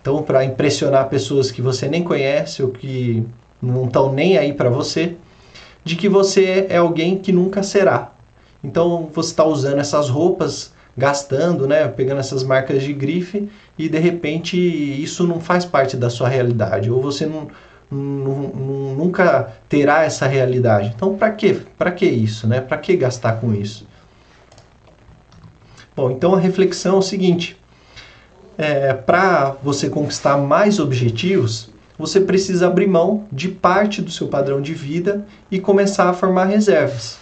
então 0.00 0.22
para 0.22 0.44
impressionar 0.44 1.08
pessoas 1.08 1.50
que 1.50 1.62
você 1.62 1.88
nem 1.88 2.04
conhece 2.04 2.62
ou 2.62 2.68
que 2.68 3.24
não 3.60 3.86
estão 3.86 4.12
nem 4.12 4.38
aí 4.38 4.52
para 4.52 4.68
você, 4.68 5.16
de 5.88 5.96
que 5.96 6.06
você 6.06 6.66
é 6.68 6.76
alguém 6.76 7.18
que 7.18 7.32
nunca 7.32 7.62
será. 7.62 8.12
Então 8.62 9.08
você 9.10 9.30
está 9.30 9.44
usando 9.44 9.78
essas 9.78 10.10
roupas 10.10 10.70
gastando, 10.94 11.66
né, 11.66 11.88
pegando 11.88 12.20
essas 12.20 12.42
marcas 12.42 12.82
de 12.82 12.92
grife 12.92 13.48
e 13.78 13.88
de 13.88 13.98
repente 13.98 14.58
isso 14.58 15.26
não 15.26 15.40
faz 15.40 15.64
parte 15.64 15.96
da 15.96 16.10
sua 16.10 16.28
realidade, 16.28 16.90
ou 16.90 17.00
você 17.00 17.24
não, 17.24 17.48
nunca 17.90 19.54
terá 19.66 20.04
essa 20.04 20.26
realidade. 20.26 20.92
Então, 20.94 21.16
para 21.16 21.30
que? 21.30 21.54
Para 21.54 21.90
que 21.90 22.04
isso, 22.04 22.46
né? 22.46 22.60
Para 22.60 22.76
que 22.76 22.94
gastar 22.94 23.40
com 23.40 23.54
isso? 23.54 23.86
Bom, 25.96 26.10
então 26.10 26.34
a 26.34 26.38
reflexão 26.38 26.96
é 26.96 26.98
o 26.98 27.02
seguinte: 27.02 27.56
é, 28.58 28.92
para 28.92 29.56
você 29.62 29.88
conquistar 29.88 30.36
mais 30.36 30.78
objetivos, 30.78 31.70
você 31.98 32.20
precisa 32.20 32.68
abrir 32.68 32.86
mão 32.86 33.24
de 33.32 33.48
parte 33.48 34.00
do 34.00 34.10
seu 34.10 34.28
padrão 34.28 34.62
de 34.62 34.72
vida 34.72 35.26
e 35.50 35.58
começar 35.58 36.08
a 36.08 36.12
formar 36.12 36.44
reservas. 36.44 37.18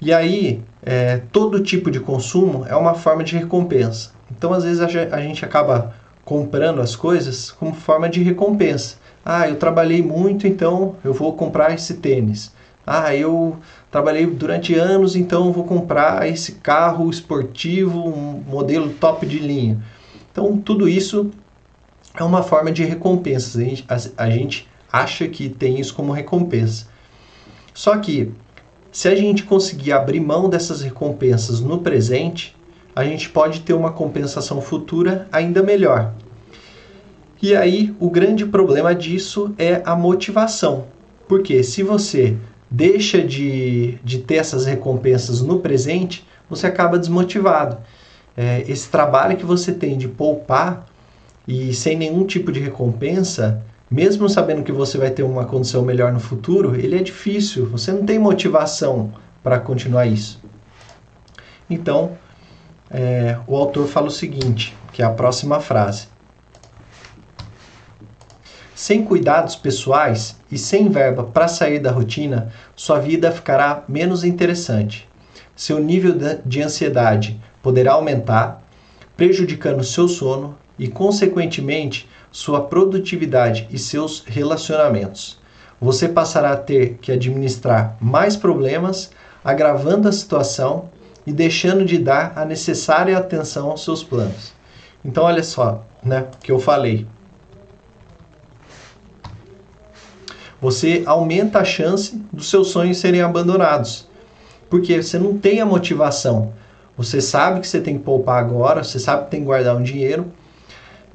E 0.00 0.12
aí, 0.12 0.60
é, 0.82 1.22
todo 1.32 1.62
tipo 1.62 1.90
de 1.90 2.00
consumo 2.00 2.64
é 2.68 2.74
uma 2.74 2.94
forma 2.94 3.22
de 3.22 3.36
recompensa. 3.36 4.10
Então, 4.30 4.52
às 4.52 4.64
vezes, 4.64 4.80
a 4.80 5.20
gente 5.20 5.44
acaba 5.44 5.94
comprando 6.24 6.80
as 6.80 6.94
coisas 6.94 7.50
como 7.50 7.72
forma 7.72 8.08
de 8.08 8.22
recompensa. 8.22 8.96
Ah, 9.24 9.48
eu 9.48 9.56
trabalhei 9.56 10.02
muito, 10.02 10.46
então 10.46 10.96
eu 11.04 11.12
vou 11.12 11.32
comprar 11.34 11.74
esse 11.74 11.94
tênis. 11.94 12.52
Ah, 12.86 13.14
eu 13.14 13.56
trabalhei 13.90 14.26
durante 14.26 14.74
anos, 14.74 15.16
então 15.16 15.52
vou 15.52 15.64
comprar 15.64 16.28
esse 16.28 16.52
carro 16.52 17.10
esportivo, 17.10 17.98
um 18.08 18.42
modelo 18.46 18.90
top 18.90 19.26
de 19.26 19.38
linha. 19.38 19.78
Então, 20.30 20.56
tudo 20.56 20.88
isso 20.88 21.30
é 22.22 22.24
uma 22.24 22.42
forma 22.42 22.70
de 22.70 22.84
recompensa. 22.84 23.58
A 23.58 23.62
gente, 23.62 23.84
a, 23.88 24.24
a 24.24 24.30
gente 24.30 24.68
acha 24.92 25.28
que 25.28 25.48
tem 25.48 25.78
isso 25.78 25.94
como 25.94 26.12
recompensa. 26.12 26.86
Só 27.74 27.96
que 27.98 28.32
se 28.90 29.08
a 29.08 29.14
gente 29.14 29.44
conseguir 29.44 29.92
abrir 29.92 30.20
mão 30.20 30.48
dessas 30.48 30.82
recompensas 30.82 31.60
no 31.60 31.78
presente, 31.78 32.56
a 32.94 33.04
gente 33.04 33.28
pode 33.28 33.60
ter 33.60 33.74
uma 33.74 33.92
compensação 33.92 34.60
futura 34.60 35.28
ainda 35.30 35.62
melhor. 35.62 36.12
E 37.40 37.54
aí, 37.54 37.94
o 38.00 38.10
grande 38.10 38.44
problema 38.44 38.92
disso 38.92 39.54
é 39.56 39.80
a 39.84 39.94
motivação. 39.94 40.86
Porque 41.28 41.62
se 41.62 41.84
você 41.84 42.36
deixa 42.68 43.22
de, 43.22 43.98
de 44.02 44.18
ter 44.18 44.36
essas 44.36 44.66
recompensas 44.66 45.40
no 45.40 45.60
presente, 45.60 46.26
você 46.50 46.66
acaba 46.66 46.98
desmotivado. 46.98 47.78
É, 48.36 48.64
esse 48.66 48.88
trabalho 48.88 49.36
que 49.36 49.44
você 49.44 49.72
tem 49.72 49.96
de 49.96 50.08
poupar 50.08 50.86
e 51.48 51.72
sem 51.72 51.96
nenhum 51.96 52.26
tipo 52.26 52.52
de 52.52 52.60
recompensa, 52.60 53.62
mesmo 53.90 54.28
sabendo 54.28 54.62
que 54.62 54.70
você 54.70 54.98
vai 54.98 55.10
ter 55.10 55.22
uma 55.22 55.46
condição 55.46 55.80
melhor 55.80 56.12
no 56.12 56.20
futuro, 56.20 56.78
ele 56.78 56.94
é 56.94 57.02
difícil, 57.02 57.64
você 57.64 57.90
não 57.90 58.04
tem 58.04 58.18
motivação 58.18 59.14
para 59.42 59.58
continuar 59.58 60.04
isso. 60.04 60.38
Então, 61.70 62.18
é, 62.90 63.38
o 63.46 63.56
autor 63.56 63.86
fala 63.88 64.08
o 64.08 64.10
seguinte, 64.10 64.76
que 64.92 65.00
é 65.00 65.06
a 65.06 65.10
próxima 65.10 65.58
frase. 65.58 66.08
Sem 68.74 69.02
cuidados 69.02 69.56
pessoais 69.56 70.36
e 70.52 70.58
sem 70.58 70.90
verba 70.90 71.24
para 71.24 71.48
sair 71.48 71.78
da 71.78 71.90
rotina, 71.90 72.52
sua 72.76 72.98
vida 72.98 73.32
ficará 73.32 73.84
menos 73.88 74.22
interessante. 74.22 75.08
Seu 75.56 75.78
nível 75.78 76.14
de 76.44 76.62
ansiedade 76.62 77.40
poderá 77.62 77.92
aumentar, 77.92 78.62
prejudicando 79.16 79.82
seu 79.82 80.06
sono 80.06 80.54
e, 80.78 80.88
consequentemente, 80.88 82.08
sua 82.30 82.62
produtividade 82.62 83.66
e 83.70 83.78
seus 83.78 84.22
relacionamentos. 84.26 85.38
Você 85.80 86.08
passará 86.08 86.52
a 86.52 86.56
ter 86.56 86.98
que 87.00 87.12
administrar 87.12 87.96
mais 88.00 88.36
problemas, 88.36 89.10
agravando 89.44 90.08
a 90.08 90.12
situação 90.12 90.90
e 91.26 91.32
deixando 91.32 91.84
de 91.84 91.98
dar 91.98 92.32
a 92.36 92.44
necessária 92.44 93.16
atenção 93.16 93.70
aos 93.70 93.84
seus 93.84 94.02
planos. 94.02 94.52
Então, 95.04 95.24
olha 95.24 95.42
só, 95.42 95.84
né, 96.02 96.26
que 96.42 96.50
eu 96.50 96.58
falei. 96.58 97.06
Você 100.60 101.04
aumenta 101.06 101.60
a 101.60 101.64
chance 101.64 102.16
dos 102.32 102.50
seus 102.50 102.70
sonhos 102.70 102.98
serem 102.98 103.20
abandonados, 103.20 104.08
porque 104.68 105.00
você 105.00 105.16
não 105.16 105.38
tem 105.38 105.60
a 105.60 105.66
motivação. 105.66 106.52
Você 106.96 107.20
sabe 107.20 107.60
que 107.60 107.68
você 107.68 107.80
tem 107.80 107.96
que 107.96 108.02
poupar 108.02 108.42
agora, 108.42 108.82
você 108.82 108.98
sabe 108.98 109.24
que 109.24 109.30
tem 109.30 109.40
que 109.40 109.46
guardar 109.46 109.76
um 109.76 109.82
dinheiro, 109.82 110.32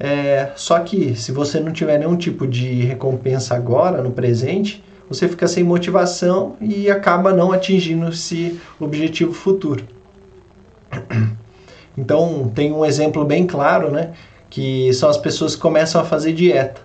é, 0.04 0.52
só 0.54 0.80
que 0.80 1.16
se 1.16 1.32
você 1.32 1.58
não 1.58 1.72
tiver 1.72 1.96
nenhum 1.96 2.14
tipo 2.14 2.46
de 2.46 2.82
recompensa 2.82 3.54
agora, 3.54 4.02
no 4.02 4.10
presente, 4.10 4.84
você 5.08 5.26
fica 5.26 5.48
sem 5.48 5.64
motivação 5.64 6.56
e 6.60 6.90
acaba 6.90 7.32
não 7.32 7.52
atingindo 7.52 8.10
esse 8.10 8.60
objetivo 8.78 9.32
futuro. 9.32 9.82
Então, 11.96 12.50
tem 12.52 12.72
um 12.72 12.84
exemplo 12.84 13.24
bem 13.24 13.46
claro, 13.46 13.88
né? 13.88 14.14
Que 14.50 14.92
são 14.94 15.08
as 15.08 15.16
pessoas 15.16 15.54
que 15.54 15.62
começam 15.62 16.00
a 16.00 16.04
fazer 16.04 16.32
dieta. 16.32 16.80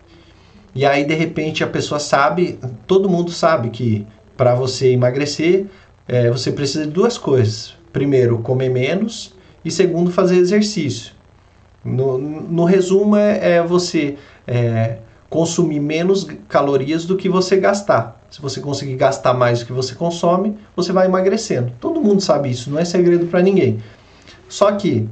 E 0.76 0.86
aí, 0.86 1.04
de 1.04 1.16
repente, 1.16 1.64
a 1.64 1.68
pessoa 1.68 2.00
sabe, 2.00 2.60
todo 2.86 3.10
mundo 3.10 3.32
sabe 3.32 3.72
que 3.72 4.06
para 4.38 4.54
você 4.54 4.92
emagrecer, 4.92 5.66
é, 6.08 6.30
você 6.30 6.52
precisa 6.52 6.86
de 6.86 6.92
duas 6.92 7.18
coisas. 7.18 7.74
Primeiro, 7.92 8.38
comer 8.38 8.70
menos 8.70 9.34
e 9.66 9.72
segundo, 9.72 10.12
fazer 10.12 10.38
exercício. 10.38 11.12
No, 11.84 12.18
no 12.18 12.66
resumo, 12.66 13.16
é, 13.16 13.56
é 13.56 13.64
você 13.64 14.18
é, 14.48 14.98
consumir 15.30 15.80
menos 15.80 16.28
calorias 16.48 17.06
do 17.06 17.16
que 17.16 17.30
você 17.30 17.58
gastar. 17.58 18.20
Se 18.30 18.42
você 18.42 18.60
conseguir 18.60 18.96
gastar 18.96 19.34
mais 19.34 19.60
do 19.60 19.66
que 19.66 19.74
você 19.74 19.96
consome, 19.96 20.58
você 20.76 20.92
vai 20.92 21.08
emagrecendo. 21.08 21.72
Todo 21.80 22.02
mundo 22.02 22.22
sabe 22.22 22.50
isso, 22.50 22.70
não 22.70 22.80
é 22.80 22.86
segredo 22.86 23.28
para 23.28 23.42
ninguém. 23.42 23.80
Só 24.48 24.72
que 24.72 25.08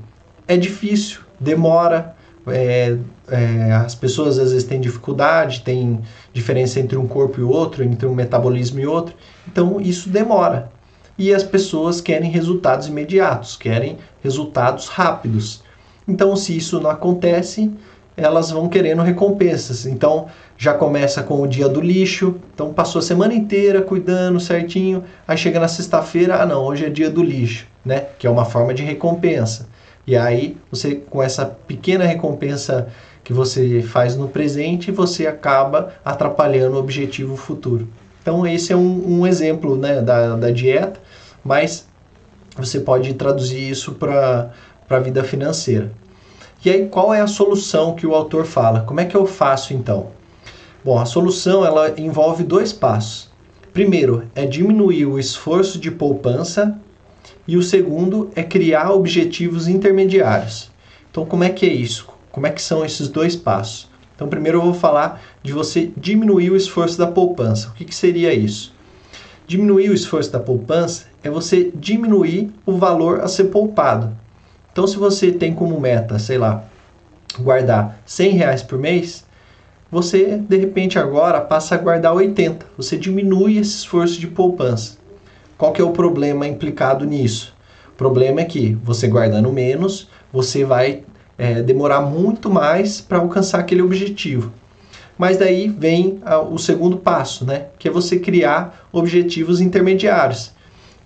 é 0.48 0.58
difícil, 0.58 1.22
demora, 1.40 2.16
é, 2.48 2.98
é, 3.30 3.72
as 3.74 3.94
pessoas 3.96 4.40
às 4.40 4.52
vezes 4.52 4.68
têm 4.68 4.80
dificuldade, 4.80 5.62
tem 5.62 6.00
diferença 6.34 6.80
entre 6.80 6.98
um 6.98 7.08
corpo 7.08 7.40
e 7.40 7.44
outro, 7.44 7.84
entre 7.84 8.08
um 8.08 8.16
metabolismo 8.16 8.80
e 8.80 8.88
outro, 8.88 9.16
então 9.48 9.82
isso 9.82 10.10
demora. 10.10 10.72
E 11.18 11.34
as 11.34 11.44
pessoas 11.44 12.00
querem 12.00 12.30
resultados 12.30 12.88
imediatos, 12.88 13.58
querem 13.58 13.98
resultados 14.24 14.88
rápidos. 14.88 15.64
Então, 16.08 16.36
se 16.36 16.56
isso 16.56 16.80
não 16.80 16.90
acontece, 16.90 17.72
elas 18.16 18.50
vão 18.50 18.68
querendo 18.68 19.02
recompensas. 19.02 19.86
Então, 19.86 20.28
já 20.58 20.74
começa 20.74 21.22
com 21.22 21.42
o 21.42 21.48
dia 21.48 21.70
do 21.70 21.80
lixo. 21.80 22.36
Então, 22.54 22.74
passou 22.74 23.00
a 23.00 23.04
semana 23.04 23.34
inteira 23.34 23.82
cuidando 23.82 24.40
certinho. 24.40 25.04
Aí 25.28 25.38
chega 25.38 25.60
na 25.60 25.68
sexta-feira, 25.68 26.42
ah, 26.42 26.46
não, 26.46 26.64
hoje 26.64 26.86
é 26.86 26.90
dia 26.90 27.10
do 27.10 27.22
lixo, 27.22 27.68
né? 27.86 28.06
Que 28.18 28.26
é 28.26 28.30
uma 28.30 28.46
forma 28.46 28.74
de 28.74 28.84
recompensa. 28.84 29.68
E 30.08 30.16
aí, 30.16 30.58
você 30.72 30.96
com 30.96 31.22
essa 31.22 31.46
pequena 31.46 32.06
recompensa 32.06 32.88
que 33.24 33.34
você 33.34 33.82
faz 33.82 34.16
no 34.16 34.30
presente, 34.30 34.90
você 34.90 35.28
acaba 35.28 35.94
atrapalhando 36.04 36.78
o 36.78 36.80
objetivo 36.80 37.36
futuro. 37.36 37.88
Então, 38.22 38.48
esse 38.48 38.72
é 38.72 38.76
um, 38.76 39.20
um 39.20 39.28
exemplo 39.28 39.76
né, 39.76 40.02
da, 40.02 40.36
da 40.36 40.50
dieta, 40.50 41.00
mas 41.44 41.86
você 42.58 42.80
pode 42.80 43.14
traduzir 43.14 43.70
isso 43.70 43.94
para 43.94 44.52
para 44.88 44.98
a 44.98 45.02
vida 45.02 45.24
financeira. 45.24 45.92
E 46.64 46.70
aí, 46.70 46.88
qual 46.88 47.14
é 47.14 47.22
a 47.22 47.28
solução 47.28 47.96
que 47.96 48.08
o 48.08 48.16
autor 48.16 48.46
fala? 48.46 48.82
Como 48.82 49.00
é 49.00 49.06
que 49.06 49.16
eu 49.16 49.26
faço 49.26 49.74
então? 49.74 50.08
Bom, 50.84 50.98
a 50.98 51.06
solução 51.06 51.66
ela 51.66 51.94
envolve 52.00 52.44
dois 52.44 52.74
passos. 52.74 53.30
Primeiro 53.74 54.24
é 54.34 54.46
diminuir 54.46 55.06
o 55.06 55.20
esforço 55.20 55.80
de 55.80 55.92
poupança 55.92 56.80
e 57.48 57.56
o 57.56 57.62
segundo 57.62 58.30
é 58.36 58.44
criar 58.44 58.92
objetivos 58.92 59.68
intermediários. 59.68 60.72
Então, 61.12 61.26
como 61.26 61.44
é 61.44 61.50
que 61.50 61.66
é 61.66 61.72
isso? 61.72 62.08
Como 62.32 62.48
é 62.48 62.52
que 62.52 62.62
são 62.62 62.86
esses 62.86 63.08
dois 63.08 63.36
passos? 63.36 63.90
Então, 64.16 64.28
primeiro 64.28 64.58
eu 64.58 64.64
vou 64.64 64.74
falar 64.74 65.22
de 65.44 65.54
você 65.54 65.92
diminuir 65.96 66.52
o 66.52 66.56
esforço 66.56 66.98
da 66.98 67.08
poupança. 67.08 67.70
O 67.70 67.74
que, 67.74 67.86
que 67.86 67.94
seria 67.94 68.34
isso? 68.34 68.74
Diminuir 69.46 69.90
o 69.90 69.94
esforço 69.94 70.32
da 70.32 70.40
poupança 70.40 71.06
é 71.24 71.30
você 71.30 71.72
diminuir 71.76 72.52
o 72.66 72.78
valor 72.78 73.22
a 73.22 73.28
ser 73.28 73.46
poupado. 73.46 74.12
Então, 74.78 74.86
se 74.86 75.00
você 75.00 75.32
tem 75.32 75.56
como 75.56 75.82
meta, 75.82 76.20
sei 76.20 76.38
lá, 76.38 76.64
guardar 77.40 78.00
100 78.06 78.32
reais 78.34 78.62
por 78.62 78.78
mês, 78.78 79.26
você 79.90 80.38
de 80.38 80.56
repente 80.56 81.00
agora 81.00 81.42
passa 81.42 81.74
a 81.74 81.80
guardar 81.80 82.14
80. 82.14 82.64
Você 82.78 82.96
diminui 82.96 83.58
esse 83.58 83.72
esforço 83.72 84.20
de 84.20 84.28
poupança. 84.28 85.00
Qual 85.58 85.74
que 85.74 85.82
é 85.82 85.84
o 85.84 85.90
problema 85.90 86.46
implicado 86.46 87.06
nisso? 87.06 87.56
O 87.88 87.98
problema 87.98 88.42
é 88.42 88.46
que 88.46 88.78
você 88.84 89.08
guardando 89.08 89.52
menos, 89.52 90.10
você 90.32 90.64
vai 90.64 91.02
é, 91.40 91.64
demorar 91.64 92.02
muito 92.02 92.48
mais 92.48 93.02
para 93.02 93.18
alcançar 93.18 93.58
aquele 93.62 93.82
objetivo. 93.82 94.54
Mas 95.18 95.38
daí 95.38 95.70
vem 95.70 96.20
a, 96.24 96.40
o 96.40 96.60
segundo 96.60 96.98
passo, 96.98 97.44
né? 97.46 97.66
Que 97.80 97.88
é 97.88 97.92
você 97.92 98.20
criar 98.20 98.88
objetivos 98.92 99.60
intermediários. 99.60 100.52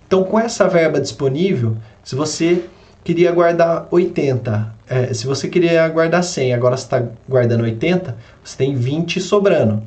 Então, 0.06 0.24
com 0.24 0.38
essa 0.38 0.68
verba 0.68 1.00
disponível, 1.00 1.78
se 2.04 2.14
você 2.14 2.64
queria 3.04 3.32
guardar 3.32 3.88
80. 3.90 4.74
É, 4.88 5.14
se 5.14 5.26
você 5.26 5.48
queria 5.48 5.88
guardar 5.88 6.22
100, 6.22 6.54
agora 6.54 6.76
você 6.76 6.84
está 6.84 7.02
guardando 7.28 7.64
80, 7.64 8.16
você 8.42 8.56
tem 8.56 8.74
20 8.74 9.20
sobrando. 9.20 9.82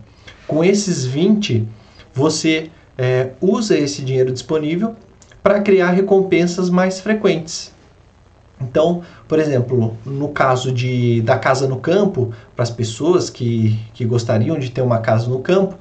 Com 0.47 0.63
esses 0.63 1.05
20, 1.05 1.67
você 2.13 2.69
é, 2.97 3.29
usa 3.41 3.77
esse 3.77 4.01
dinheiro 4.01 4.31
disponível 4.31 4.95
para 5.41 5.61
criar 5.61 5.91
recompensas 5.91 6.69
mais 6.69 6.99
frequentes. 6.99 7.73
Então, 8.59 9.01
por 9.27 9.37
exemplo, 9.37 9.97
no 10.05 10.29
caso 10.29 10.71
de, 10.71 11.21
da 11.21 11.37
casa 11.37 11.67
no 11.67 11.77
campo, 11.77 12.33
para 12.55 12.63
as 12.63 12.71
pessoas 12.71 13.29
que, 13.29 13.77
que 13.93 14.05
gostariam 14.05 14.57
de 14.57 14.71
ter 14.71 14.81
uma 14.81 14.99
casa 14.99 15.27
no 15.27 15.39
campo, 15.39 15.77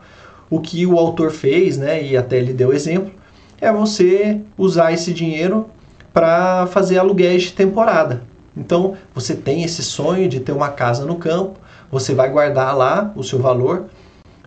o 0.51 0.61
que 0.61 0.85
o 0.85 0.99
autor 0.99 1.31
fez, 1.31 1.79
né, 1.79 2.03
e 2.03 2.16
até 2.16 2.37
ele 2.37 2.53
deu 2.53 2.73
exemplo, 2.73 3.12
é 3.61 3.73
você 3.73 4.40
usar 4.59 4.92
esse 4.92 5.12
dinheiro 5.12 5.66
para 6.14 6.66
fazer 6.68 6.96
aluguéis 6.96 7.42
de 7.42 7.53
temporada. 7.53 8.22
Então, 8.57 8.94
você 9.12 9.35
tem 9.35 9.64
esse 9.64 9.83
sonho 9.83 10.29
de 10.29 10.38
ter 10.38 10.53
uma 10.53 10.68
casa 10.68 11.05
no 11.05 11.16
campo, 11.16 11.59
você 11.90 12.14
vai 12.14 12.31
guardar 12.31 12.74
lá 12.77 13.12
o 13.16 13.24
seu 13.24 13.40
valor, 13.40 13.87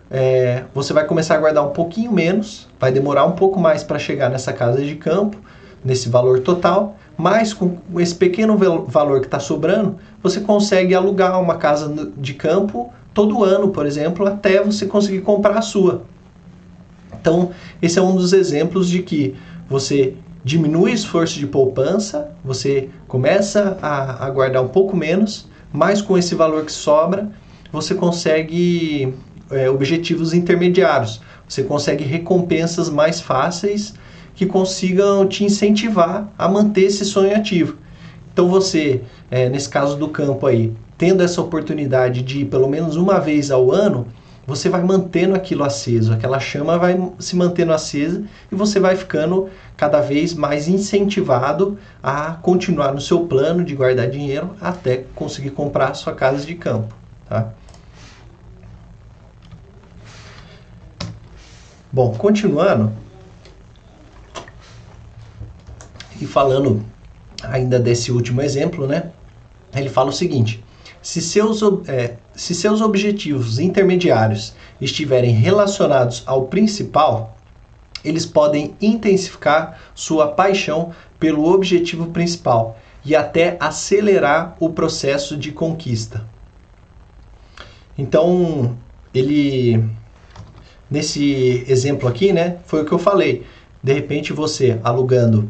é, 0.10 0.63
você 0.73 0.93
vai 0.93 1.06
começar 1.06 1.36
a 1.36 1.39
guardar 1.39 1.65
um 1.65 1.71
pouquinho 1.71 2.10
menos, 2.12 2.69
vai 2.80 2.89
demorar 2.89 3.25
um 3.25 3.34
pouco 3.34 3.60
mais 3.60 3.84
para 3.84 3.99
chegar 3.99 4.30
nessa 4.30 4.53
casa 4.53 4.82
de 4.82 4.95
campo, 4.95 5.38
nesse 5.84 6.08
valor 6.08 6.39
total, 6.39 6.95
mas 7.17 7.53
com 7.53 7.77
esse 7.97 8.15
pequeno 8.15 8.58
valor 8.88 9.19
que 9.19 9.27
está 9.27 9.39
sobrando, 9.39 9.97
você 10.23 10.39
consegue 10.39 10.95
alugar 10.95 11.41
uma 11.41 11.58
casa 11.58 12.12
de 12.15 12.34
campo 12.34 12.93
todo 13.13 13.43
ano, 13.43 13.69
por 13.69 13.86
exemplo, 13.86 14.25
até 14.25 14.63
você 14.63 14.86
conseguir 14.86 15.19
comprar 15.21 15.58
a 15.58 15.62
sua. 15.62 16.03
Então, 17.19 17.49
esse 17.82 17.99
é 17.99 18.01
um 18.01 18.15
dos 18.15 18.32
exemplos 18.32 18.88
de 18.88 19.01
que 19.01 19.36
você 19.67 20.15
diminui 20.47 20.91
o 20.91 20.93
esforço 20.93 21.38
de 21.38 21.45
poupança, 21.45 22.31
você 22.41 22.89
começa 23.05 23.77
a, 23.81 24.25
a 24.25 24.29
guardar 24.29 24.63
um 24.63 24.69
pouco 24.69 24.95
menos, 24.95 25.45
mas 25.73 26.01
com 26.01 26.17
esse 26.17 26.33
valor 26.36 26.63
que 26.63 26.71
sobra, 26.71 27.29
você 27.69 27.93
consegue 27.93 29.13
é, 29.51 29.69
objetivos 29.69 30.33
intermediários, 30.33 31.19
você 31.45 31.63
consegue 31.63 32.05
recompensas 32.05 32.89
mais 32.89 33.19
fáceis 33.19 33.93
que 34.36 34.45
consigam 34.45 35.27
te 35.27 35.43
incentivar 35.43 36.31
a 36.38 36.47
manter 36.47 36.83
esse 36.83 37.03
sonho 37.03 37.36
ativo. 37.36 37.75
Então 38.31 38.47
você, 38.47 39.01
é, 39.29 39.49
nesse 39.49 39.67
caso 39.67 39.97
do 39.97 40.07
campo 40.07 40.47
aí, 40.47 40.71
tendo 40.97 41.23
essa 41.23 41.41
oportunidade 41.41 42.21
de 42.21 42.39
ir 42.39 42.45
pelo 42.45 42.69
menos 42.69 42.95
uma 42.95 43.19
vez 43.19 43.51
ao 43.51 43.69
ano, 43.69 44.07
você 44.47 44.69
vai 44.69 44.81
mantendo 44.81 45.36
aquilo 45.36 45.65
aceso, 45.65 46.13
aquela 46.13 46.39
chama 46.39 46.77
vai 46.77 46.97
se 47.19 47.36
mantendo 47.36 47.73
acesa 47.73 48.23
e 48.49 48.55
você 48.55 48.79
vai 48.79 48.95
ficando 48.95 49.49
cada 49.75 49.99
vez 49.99 50.33
mais 50.33 50.69
incentivado 50.69 51.77
a 52.01 52.31
continuar 52.31 52.93
no 52.93 53.01
seu 53.01 53.25
plano 53.27 53.62
de 53.62 53.75
guardar 53.75 54.10
dinheiro 54.10 54.55
até 54.62 55.03
conseguir 55.13 55.49
comprar 55.49 55.93
sua 55.95 56.13
casa 56.15 56.45
de 56.45 56.55
campo. 56.55 56.95
Tá? 57.27 57.49
Bom, 61.91 62.13
continuando 62.13 62.93
e 66.21 66.25
falando 66.25 66.86
ainda 67.43 67.77
desse 67.77 68.13
último 68.13 68.41
exemplo, 68.41 68.88
né? 68.88 69.12
Ele 69.75 69.89
fala 69.89 70.10
o 70.10 70.13
seguinte: 70.13 70.63
se 71.07 71.21
seus, 71.21 71.61
é, 71.87 72.17
se 72.35 72.53
seus 72.53 72.81
objetivos 72.81 73.59
intermediários 73.59 74.53
estiverem 74.81 75.31
relacionados 75.31 76.21
ao 76.25 76.47
principal, 76.47 77.37
eles 78.03 78.25
podem 78.25 78.75
intensificar 78.81 79.79
sua 79.95 80.27
paixão 80.27 80.91
pelo 81.17 81.45
objetivo 81.49 82.07
principal 82.07 82.77
e 83.05 83.15
até 83.15 83.55
acelerar 83.57 84.57
o 84.59 84.71
processo 84.71 85.37
de 85.37 85.53
conquista. 85.53 86.27
Então, 87.97 88.75
ele 89.13 89.81
nesse 90.91 91.63
exemplo 91.69 92.09
aqui, 92.09 92.33
né, 92.33 92.57
foi 92.65 92.81
o 92.81 92.85
que 92.85 92.91
eu 92.91 92.99
falei. 92.99 93.45
De 93.81 93.93
repente 93.93 94.33
você 94.33 94.77
alugando 94.83 95.49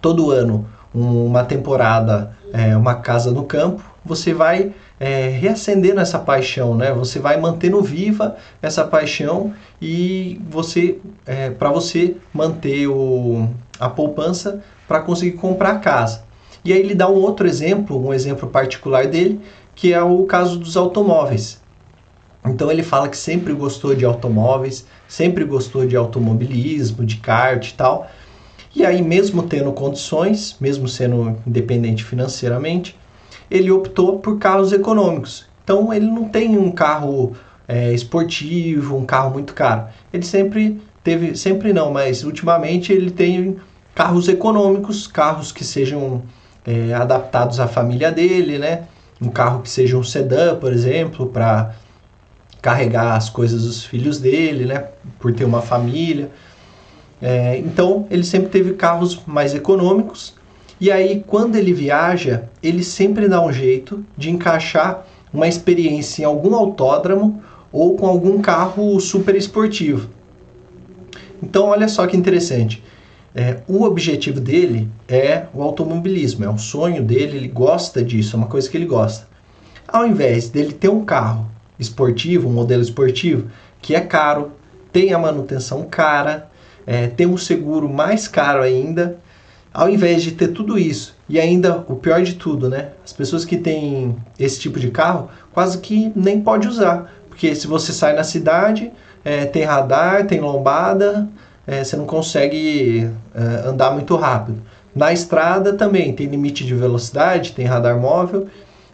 todo 0.00 0.30
ano 0.30 0.66
uma 0.94 1.44
temporada, 1.44 2.34
é, 2.50 2.74
uma 2.74 2.94
casa 2.94 3.30
no 3.30 3.44
campo, 3.44 3.93
você 4.04 4.34
vai 4.34 4.72
é, 5.00 5.28
reacendendo 5.28 6.00
essa 6.00 6.18
paixão, 6.18 6.76
né? 6.76 6.92
Você 6.92 7.18
vai 7.18 7.40
mantendo 7.40 7.80
viva 7.80 8.36
essa 8.60 8.84
paixão 8.84 9.52
e 9.80 10.40
você, 10.48 10.98
é, 11.26 11.50
para 11.50 11.70
você 11.70 12.16
manter 12.32 12.86
o, 12.86 13.48
a 13.78 13.88
poupança 13.88 14.62
para 14.86 15.00
conseguir 15.00 15.38
comprar 15.38 15.70
a 15.70 15.78
casa. 15.78 16.22
E 16.64 16.72
aí 16.72 16.78
ele 16.78 16.94
dá 16.94 17.08
um 17.08 17.16
outro 17.16 17.46
exemplo, 17.46 18.06
um 18.06 18.12
exemplo 18.12 18.48
particular 18.48 19.06
dele, 19.06 19.40
que 19.74 19.92
é 19.92 20.02
o 20.02 20.24
caso 20.24 20.58
dos 20.58 20.76
automóveis. 20.76 21.62
Então 22.44 22.70
ele 22.70 22.82
fala 22.82 23.08
que 23.08 23.16
sempre 23.16 23.52
gostou 23.54 23.94
de 23.94 24.04
automóveis, 24.04 24.86
sempre 25.08 25.44
gostou 25.44 25.86
de 25.86 25.96
automobilismo, 25.96 27.04
de 27.04 27.16
kart 27.16 27.66
e 27.66 27.74
tal. 27.74 28.08
E 28.74 28.84
aí, 28.84 29.00
mesmo 29.00 29.44
tendo 29.44 29.72
condições, 29.72 30.56
mesmo 30.60 30.88
sendo 30.88 31.38
independente 31.46 32.04
financeiramente, 32.04 32.96
ele 33.50 33.70
optou 33.70 34.18
por 34.18 34.38
carros 34.38 34.72
econômicos. 34.72 35.46
Então 35.62 35.92
ele 35.92 36.06
não 36.06 36.28
tem 36.28 36.58
um 36.58 36.70
carro 36.70 37.34
é, 37.66 37.92
esportivo, 37.92 38.96
um 38.96 39.06
carro 39.06 39.30
muito 39.30 39.54
caro. 39.54 39.86
Ele 40.12 40.24
sempre 40.24 40.80
teve, 41.02 41.36
sempre 41.36 41.72
não, 41.72 41.90
mas 41.90 42.24
ultimamente 42.24 42.92
ele 42.92 43.10
tem 43.10 43.56
carros 43.94 44.28
econômicos, 44.28 45.06
carros 45.06 45.52
que 45.52 45.64
sejam 45.64 46.22
é, 46.66 46.92
adaptados 46.94 47.60
à 47.60 47.66
família 47.66 48.10
dele, 48.10 48.58
né? 48.58 48.84
Um 49.20 49.28
carro 49.28 49.62
que 49.62 49.70
seja 49.70 49.96
um 49.96 50.02
sedã, 50.02 50.56
por 50.56 50.72
exemplo, 50.72 51.26
para 51.26 51.74
carregar 52.60 53.16
as 53.16 53.30
coisas 53.30 53.64
dos 53.64 53.84
filhos 53.84 54.18
dele, 54.18 54.66
né? 54.66 54.88
Por 55.18 55.32
ter 55.32 55.44
uma 55.44 55.62
família. 55.62 56.30
É, 57.22 57.56
então 57.58 58.06
ele 58.10 58.24
sempre 58.24 58.48
teve 58.48 58.74
carros 58.74 59.20
mais 59.26 59.54
econômicos 59.54 60.34
e 60.80 60.90
aí, 60.90 61.22
quando 61.26 61.56
ele 61.56 61.72
viaja, 61.72 62.48
ele 62.62 62.82
sempre 62.82 63.28
dá 63.28 63.40
um 63.40 63.52
jeito 63.52 64.04
de 64.16 64.30
encaixar 64.30 65.06
uma 65.32 65.48
experiência 65.48 66.22
em 66.22 66.24
algum 66.24 66.54
autódromo 66.54 67.42
ou 67.72 67.96
com 67.96 68.06
algum 68.06 68.40
carro 68.40 68.98
super 69.00 69.34
esportivo. 69.34 70.08
Então, 71.42 71.66
olha 71.66 71.88
só 71.88 72.06
que 72.06 72.16
interessante. 72.16 72.82
É, 73.34 73.58
o 73.66 73.82
objetivo 73.82 74.40
dele 74.40 74.88
é 75.08 75.46
o 75.52 75.60
automobilismo, 75.62 76.44
é 76.44 76.48
o 76.48 76.56
sonho 76.56 77.02
dele, 77.02 77.36
ele 77.36 77.48
gosta 77.48 78.02
disso, 78.02 78.36
é 78.36 78.38
uma 78.38 78.46
coisa 78.46 78.70
que 78.70 78.76
ele 78.76 78.86
gosta. 78.86 79.26
Ao 79.88 80.06
invés 80.06 80.48
dele 80.48 80.72
ter 80.72 80.88
um 80.88 81.04
carro 81.04 81.50
esportivo, 81.78 82.48
um 82.48 82.52
modelo 82.52 82.82
esportivo, 82.82 83.50
que 83.82 83.94
é 83.94 84.00
caro, 84.00 84.52
tem 84.92 85.12
a 85.12 85.18
manutenção 85.18 85.82
cara, 85.82 86.48
é, 86.86 87.08
tem 87.08 87.26
um 87.26 87.36
seguro 87.36 87.88
mais 87.88 88.28
caro 88.28 88.62
ainda, 88.62 89.18
ao 89.74 89.88
invés 89.88 90.22
de 90.22 90.30
ter 90.30 90.48
tudo 90.48 90.78
isso 90.78 91.16
e 91.28 91.40
ainda 91.40 91.84
o 91.88 91.96
pior 91.96 92.22
de 92.22 92.34
tudo, 92.34 92.68
né? 92.68 92.90
As 93.04 93.12
pessoas 93.12 93.44
que 93.44 93.56
têm 93.56 94.16
esse 94.38 94.60
tipo 94.60 94.78
de 94.78 94.88
carro 94.92 95.28
quase 95.52 95.78
que 95.78 96.12
nem 96.14 96.40
pode 96.40 96.68
usar, 96.68 97.12
porque 97.28 97.52
se 97.56 97.66
você 97.66 97.92
sai 97.92 98.14
na 98.14 98.22
cidade, 98.22 98.92
é, 99.24 99.44
tem 99.44 99.64
radar, 99.64 100.26
tem 100.28 100.40
lombada, 100.40 101.28
é, 101.66 101.82
você 101.82 101.96
não 101.96 102.06
consegue 102.06 103.10
é, 103.34 103.68
andar 103.68 103.90
muito 103.90 104.14
rápido. 104.14 104.62
Na 104.94 105.12
estrada 105.12 105.72
também 105.72 106.12
tem 106.12 106.28
limite 106.28 106.64
de 106.64 106.74
velocidade, 106.74 107.52
tem 107.52 107.66
radar 107.66 107.98
móvel, 107.98 108.46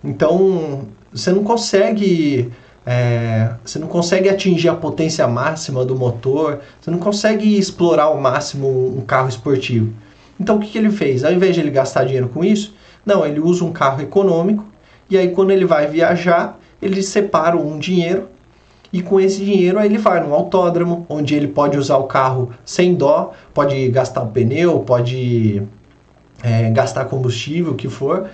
então 0.02 0.88
você 1.12 1.30
não 1.30 1.44
consegue 1.44 2.50
é, 2.86 3.50
você 3.62 3.78
não 3.78 3.86
consegue 3.86 4.30
atingir 4.30 4.70
a 4.70 4.74
potência 4.74 5.28
máxima 5.28 5.84
do 5.84 5.94
motor, 5.94 6.60
você 6.80 6.90
não 6.90 6.98
consegue 6.98 7.58
explorar 7.58 8.04
ao 8.04 8.18
máximo 8.18 8.96
um 8.96 9.02
carro 9.02 9.28
esportivo. 9.28 9.92
Então 10.40 10.56
o 10.56 10.60
que, 10.60 10.68
que 10.68 10.78
ele 10.78 10.90
fez? 10.90 11.22
Ao 11.22 11.32
invés 11.32 11.54
de 11.54 11.60
ele 11.60 11.70
gastar 11.70 12.04
dinheiro 12.04 12.28
com 12.28 12.42
isso, 12.42 12.74
não, 13.04 13.26
ele 13.26 13.38
usa 13.38 13.64
um 13.64 13.72
carro 13.72 14.00
econômico 14.00 14.64
e 15.10 15.18
aí 15.18 15.28
quando 15.28 15.50
ele 15.50 15.66
vai 15.66 15.86
viajar, 15.86 16.58
ele 16.80 17.02
separa 17.02 17.56
um 17.56 17.78
dinheiro 17.78 18.28
e 18.92 19.02
com 19.02 19.20
esse 19.20 19.44
dinheiro 19.44 19.78
aí 19.78 19.86
ele 19.86 19.98
vai 19.98 20.20
num 20.20 20.32
autódromo, 20.32 21.04
onde 21.08 21.34
ele 21.34 21.48
pode 21.48 21.76
usar 21.76 21.98
o 21.98 22.04
carro 22.04 22.50
sem 22.64 22.94
dó, 22.94 23.32
pode 23.52 23.88
gastar 23.88 24.22
o 24.22 24.28
pneu, 24.28 24.80
pode 24.80 25.62
é, 26.42 26.70
gastar 26.70 27.04
combustível, 27.04 27.72
o 27.72 27.76
que 27.76 27.88
for, 27.88 28.28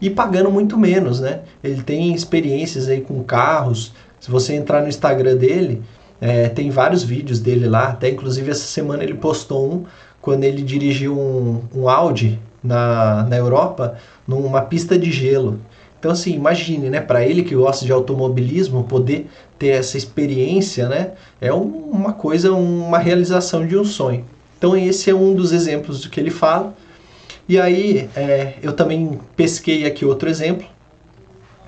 e 0.00 0.10
pagando 0.10 0.50
muito 0.50 0.78
menos, 0.78 1.20
né? 1.20 1.40
Ele 1.64 1.82
tem 1.82 2.14
experiências 2.14 2.86
aí 2.86 3.00
com 3.00 3.22
carros. 3.24 3.94
Se 4.20 4.30
você 4.30 4.54
entrar 4.54 4.82
no 4.82 4.88
Instagram 4.88 5.36
dele, 5.36 5.82
é, 6.20 6.48
tem 6.48 6.70
vários 6.70 7.02
vídeos 7.02 7.40
dele 7.40 7.66
lá. 7.66 7.88
Até 7.88 8.10
inclusive 8.10 8.50
essa 8.50 8.66
semana 8.66 9.02
ele 9.02 9.14
postou 9.14 9.72
um 9.72 9.84
quando 10.26 10.42
ele 10.42 10.60
dirigiu 10.60 11.16
um, 11.16 11.62
um 11.72 11.88
Audi 11.88 12.36
na, 12.60 13.22
na 13.22 13.36
Europa 13.36 13.96
numa 14.26 14.60
pista 14.60 14.98
de 14.98 15.12
gelo. 15.12 15.60
Então, 16.00 16.10
assim, 16.10 16.34
imagine, 16.34 16.90
né, 16.90 17.00
para 17.00 17.24
ele 17.24 17.44
que 17.44 17.54
gosta 17.54 17.86
de 17.86 17.92
automobilismo, 17.92 18.82
poder 18.82 19.28
ter 19.56 19.68
essa 19.68 19.96
experiência, 19.96 20.88
né, 20.88 21.12
é 21.40 21.54
um, 21.54 21.62
uma 21.62 22.12
coisa, 22.12 22.52
uma 22.52 22.98
realização 22.98 23.64
de 23.64 23.78
um 23.78 23.84
sonho. 23.84 24.24
Então, 24.58 24.76
esse 24.76 25.08
é 25.08 25.14
um 25.14 25.32
dos 25.32 25.52
exemplos 25.52 26.00
do 26.00 26.10
que 26.10 26.18
ele 26.18 26.32
fala. 26.32 26.74
E 27.48 27.56
aí, 27.60 28.10
é, 28.16 28.54
eu 28.60 28.72
também 28.72 29.20
pesquei 29.36 29.86
aqui 29.86 30.04
outro 30.04 30.28
exemplo, 30.28 30.66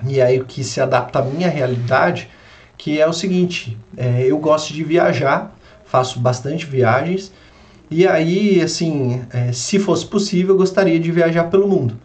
e 0.05 0.21
aí 0.21 0.37
o 0.37 0.43
que 0.43 0.65
se 0.65 0.81
adapta 0.81 1.19
à 1.19 1.23
minha 1.23 1.47
realidade, 1.47 2.29
que 2.77 2.99
é 2.99 3.07
o 3.07 3.13
seguinte: 3.13 3.77
é, 3.95 4.25
eu 4.25 4.37
gosto 4.37 4.73
de 4.73 4.83
viajar, 4.83 5.55
faço 5.85 6.19
bastante 6.19 6.65
viagens, 6.65 7.31
e 7.91 8.07
aí, 8.07 8.61
assim, 8.61 9.21
é, 9.31 9.51
se 9.51 9.79
fosse 9.79 10.05
possível, 10.05 10.53
eu 10.53 10.57
gostaria 10.57 10.99
de 10.99 11.11
viajar 11.11 11.45
pelo 11.45 11.67
mundo. 11.67 11.97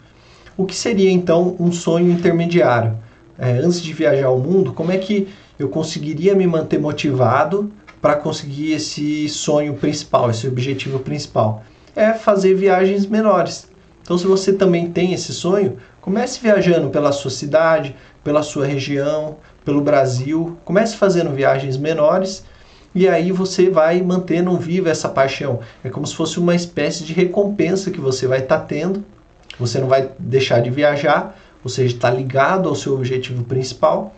O 0.57 0.65
que 0.65 0.75
seria 0.75 1.11
então 1.11 1.57
um 1.61 1.71
sonho 1.71 2.11
intermediário? 2.11 2.97
É, 3.39 3.59
antes 3.59 3.83
de 3.83 3.93
viajar 3.93 4.29
ao 4.29 4.39
mundo, 4.39 4.73
como 4.73 4.93
é 4.93 4.97
que 4.97 5.29
eu 5.59 5.69
conseguiria 5.69 6.35
me 6.35 6.47
manter 6.47 6.79
motivado 6.79 7.71
para 8.01 8.17
conseguir 8.17 8.73
esse 8.73 9.29
sonho 9.29 9.75
principal, 9.75 10.31
esse 10.31 10.49
objetivo 10.49 11.01
principal? 11.01 11.63
É 11.95 12.15
fazer 12.15 12.55
viagens 12.55 13.05
menores. 13.05 13.69
Então, 14.03 14.17
se 14.17 14.27
você 14.27 14.53
também 14.53 14.91
tem 14.91 15.13
esse 15.13 15.33
sonho, 15.33 15.77
comece 16.01 16.41
viajando 16.41 16.89
pela 16.89 17.13
sua 17.13 17.31
cidade, 17.31 17.95
pela 18.23 18.43
sua 18.43 18.65
região, 18.65 19.37
pelo 19.65 19.83
Brasil. 19.83 20.57
Comece 20.65 20.97
fazendo 20.97 21.31
viagens 21.31 21.77
menores 21.77 22.45
e 22.95 23.09
aí 23.09 23.33
você 23.33 23.69
vai 23.69 24.01
mantendo 24.03 24.57
viva 24.57 24.89
essa 24.89 25.09
paixão. 25.09 25.61
É 25.83 25.91
como 25.91 26.07
se 26.07 26.15
fosse 26.15 26.39
uma 26.39 26.55
espécie 26.55 27.03
de 27.03 27.13
recompensa 27.13 27.91
que 27.91 28.01
você 28.01 28.27
vai 28.27 28.39
estar 28.39 28.61
tá 28.61 28.65
tendo. 28.65 29.05
Você 29.59 29.79
não 29.81 29.89
vai 29.89 30.11
deixar 30.19 30.61
de 30.61 30.71
viajar, 30.71 31.37
ou 31.63 31.69
seja, 31.69 31.95
está 31.95 32.11
ligado 32.11 32.69
ao 32.69 32.75
seu 32.75 32.95
objetivo 32.95 33.43
principal. 33.45 34.15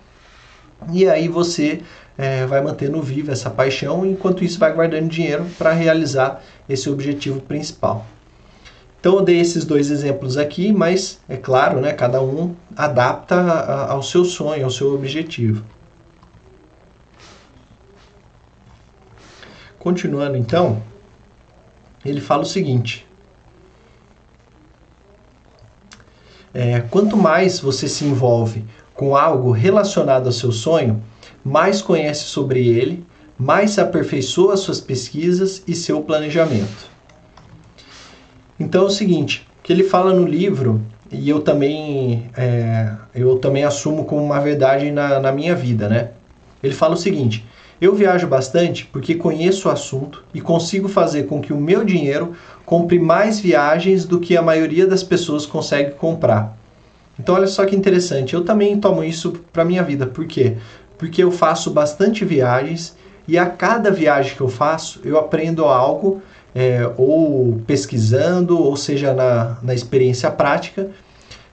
E 0.92 1.08
aí 1.08 1.26
você 1.26 1.80
é, 2.18 2.44
vai 2.44 2.60
mantendo 2.60 3.00
viva 3.00 3.32
essa 3.32 3.48
paixão, 3.48 4.04
enquanto 4.04 4.44
isso 4.44 4.58
vai 4.58 4.72
guardando 4.72 5.08
dinheiro 5.08 5.46
para 5.56 5.72
realizar 5.72 6.42
esse 6.68 6.90
objetivo 6.90 7.40
principal. 7.40 8.04
Então 9.00 9.16
eu 9.16 9.22
dei 9.22 9.40
esses 9.40 9.64
dois 9.64 9.90
exemplos 9.90 10.36
aqui, 10.36 10.72
mas 10.72 11.20
é 11.28 11.36
claro, 11.36 11.80
né, 11.80 11.92
cada 11.92 12.20
um 12.20 12.54
adapta 12.76 13.36
ao 13.88 14.02
seu 14.02 14.24
sonho, 14.24 14.64
ao 14.64 14.70
seu 14.70 14.94
objetivo. 14.94 15.62
Continuando 19.86 20.36
então, 20.36 20.82
ele 22.04 22.20
fala 22.20 22.42
o 22.42 22.44
seguinte: 22.44 23.06
é, 26.52 26.80
quanto 26.80 27.16
mais 27.16 27.60
você 27.60 27.86
se 27.86 28.04
envolve 28.04 28.64
com 28.92 29.14
algo 29.14 29.52
relacionado 29.52 30.26
ao 30.26 30.32
seu 30.32 30.50
sonho, 30.50 31.00
mais 31.44 31.80
conhece 31.80 32.24
sobre 32.24 32.66
ele, 32.66 33.06
mais 33.38 33.70
se 33.70 33.80
aperfeiçoa 33.80 34.56
suas 34.56 34.80
pesquisas 34.80 35.62
e 35.68 35.74
seu 35.76 36.00
planejamento. 36.02 36.90
Então 38.58 38.82
é 38.82 38.86
o 38.86 38.90
seguinte, 38.90 39.46
que 39.62 39.72
ele 39.72 39.84
fala 39.84 40.12
no 40.12 40.26
livro 40.26 40.82
e 41.12 41.30
eu 41.30 41.40
também 41.42 42.28
é, 42.36 42.92
eu 43.14 43.38
também 43.38 43.62
assumo 43.62 44.04
como 44.04 44.20
uma 44.20 44.40
verdade 44.40 44.90
na, 44.90 45.20
na 45.20 45.30
minha 45.30 45.54
vida, 45.54 45.88
né? 45.88 46.10
Ele 46.60 46.74
fala 46.74 46.94
o 46.94 46.98
seguinte: 46.98 47.46
eu 47.80 47.94
viajo 47.94 48.26
bastante 48.26 48.86
porque 48.86 49.14
conheço 49.14 49.68
o 49.68 49.70
assunto 49.70 50.24
e 50.32 50.40
consigo 50.40 50.88
fazer 50.88 51.24
com 51.24 51.40
que 51.40 51.52
o 51.52 51.60
meu 51.60 51.84
dinheiro 51.84 52.34
compre 52.64 52.98
mais 52.98 53.38
viagens 53.38 54.04
do 54.04 54.18
que 54.18 54.36
a 54.36 54.42
maioria 54.42 54.86
das 54.86 55.02
pessoas 55.02 55.44
consegue 55.44 55.92
comprar. 55.92 56.56
Então 57.18 57.34
olha 57.34 57.46
só 57.46 57.64
que 57.64 57.76
interessante, 57.76 58.34
eu 58.34 58.44
também 58.44 58.78
tomo 58.78 59.02
isso 59.04 59.32
para 59.52 59.64
minha 59.64 59.82
vida. 59.82 60.06
Por 60.06 60.26
quê? 60.26 60.56
Porque 60.98 61.22
eu 61.22 61.30
faço 61.30 61.70
bastante 61.70 62.24
viagens 62.24 62.96
e 63.28 63.38
a 63.38 63.46
cada 63.46 63.90
viagem 63.90 64.34
que 64.34 64.40
eu 64.40 64.48
faço 64.48 65.00
eu 65.04 65.18
aprendo 65.18 65.64
algo 65.64 66.22
é, 66.56 66.90
ou 66.96 67.60
pesquisando, 67.66 68.58
ou 68.58 68.78
seja, 68.78 69.12
na, 69.12 69.58
na 69.62 69.74
experiência 69.74 70.30
prática, 70.30 70.88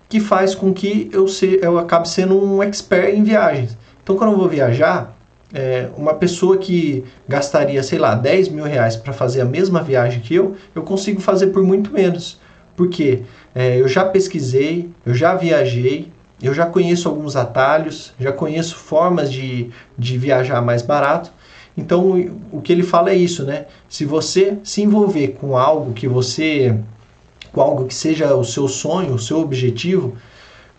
que 0.07 0.21
faz 0.21 0.55
com 0.55 0.73
que 0.73 1.09
eu, 1.11 1.27
se, 1.27 1.59
eu 1.61 1.77
acabe 1.77 2.07
sendo 2.07 2.41
um 2.41 2.63
expert 2.63 3.13
em 3.13 3.21
viagens. 3.21 3.77
Então, 4.01 4.15
quando 4.15 4.31
eu 4.31 4.37
vou 4.37 4.47
viajar, 4.47 5.13
é, 5.53 5.89
uma 5.95 6.13
pessoa 6.13 6.57
que 6.57 7.03
gastaria, 7.27 7.81
sei 7.83 7.99
lá, 7.99 8.15
10 8.15 8.49
mil 8.49 8.63
reais 8.65 8.95
para 8.95 9.13
fazer 9.13 9.41
a 9.41 9.45
mesma 9.45 9.81
viagem 9.81 10.19
que 10.19 10.35
eu, 10.35 10.55
eu 10.73 10.83
consigo 10.83 11.21
fazer 11.21 11.47
por 11.47 11.63
muito 11.63 11.91
menos. 11.91 12.39
Porque 12.75 13.21
é, 13.53 13.79
eu 13.79 13.87
já 13.87 14.03
pesquisei, 14.03 14.89
eu 15.05 15.13
já 15.13 15.35
viajei, 15.35 16.11
eu 16.41 16.53
já 16.53 16.65
conheço 16.65 17.07
alguns 17.07 17.35
atalhos, 17.35 18.13
já 18.19 18.31
conheço 18.31 18.75
formas 18.75 19.31
de, 19.31 19.69
de 19.97 20.17
viajar 20.17 20.61
mais 20.61 20.81
barato 20.81 21.31
então, 21.75 22.29
o 22.51 22.61
que 22.61 22.71
ele 22.71 22.83
fala 22.83 23.09
é 23.09 23.15
isso, 23.15 23.43
né? 23.43 23.65
Se 23.89 24.05
você 24.05 24.57
se 24.63 24.81
envolver 24.81 25.29
com 25.39 25.57
algo 25.57 25.93
que 25.93 26.07
você, 26.07 26.77
com 27.51 27.61
algo 27.61 27.85
que 27.85 27.95
seja 27.95 28.35
o 28.35 28.43
seu 28.43 28.67
sonho, 28.67 29.13
o 29.15 29.19
seu 29.19 29.39
objetivo, 29.39 30.15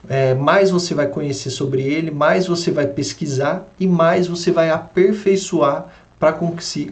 é, 0.09 0.35
mais 0.35 0.71
você 0.71 0.95
vai 0.95 1.07
conhecer 1.07 1.51
sobre 1.51 1.83
ele, 1.83 2.11
mais 2.11 2.47
você 2.47 2.71
vai 2.71 2.87
pesquisar 2.87 3.67
e 3.79 3.87
mais 3.87 4.27
você 4.27 4.51
vai 4.51 4.71
aperfeiçoar 4.71 5.87
para 6.19 6.33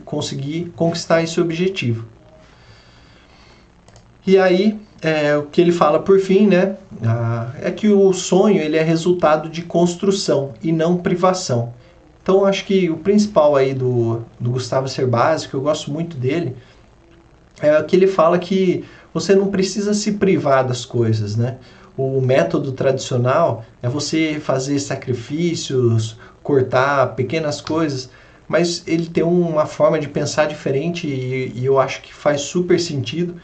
conseguir 0.05 0.72
conquistar 0.77 1.22
esse 1.22 1.40
objetivo. 1.40 2.07
E 4.27 4.38
aí, 4.38 4.79
é, 5.01 5.37
o 5.37 5.44
que 5.44 5.61
ele 5.61 5.72
fala 5.72 5.98
por 5.98 6.20
fim, 6.20 6.46
né, 6.46 6.77
é 7.61 7.70
que 7.70 7.88
o 7.88 8.12
sonho 8.12 8.61
ele 8.61 8.77
é 8.77 8.83
resultado 8.83 9.48
de 9.48 9.62
construção 9.62 10.53
e 10.62 10.70
não 10.70 10.96
privação. 10.96 11.72
Então 12.22 12.44
acho 12.44 12.64
que 12.64 12.88
o 12.88 12.96
principal 12.98 13.57
aí 13.57 13.75
do, 13.75 14.22
do 14.38 14.51
Gustavo 14.53 14.88
Cerbasi, 14.88 15.48
que 15.48 15.55
eu 15.55 15.61
gosto 15.61 15.90
muito 15.90 16.16
dele, 16.16 16.57
é 17.61 17.83
que 17.83 17.96
ele 17.96 18.07
fala 18.07 18.38
que 18.38 18.85
você 19.12 19.35
não 19.35 19.48
precisa 19.48 19.92
se 19.92 20.12
privar 20.12 20.66
das 20.66 20.85
coisas, 20.85 21.37
né? 21.37 21.59
O 21.96 22.20
método 22.20 22.72
tradicional 22.72 23.64
é 23.83 23.88
você 23.88 24.40
fazer 24.40 24.78
sacrifícios, 24.78 26.16
cortar 26.42 27.14
pequenas 27.14 27.61
coisas, 27.61 28.11
mas 28.48 28.83
ele 28.87 29.07
tem 29.07 29.22
uma 29.22 29.66
forma 29.66 29.98
de 29.98 30.09
pensar 30.09 30.46
diferente 30.46 31.07
e, 31.07 31.52
e 31.55 31.64
eu 31.64 31.78
acho 31.78 32.02
que 32.02 32.12
faz 32.12 32.42
super 32.42 32.81
sentido, 32.81 33.37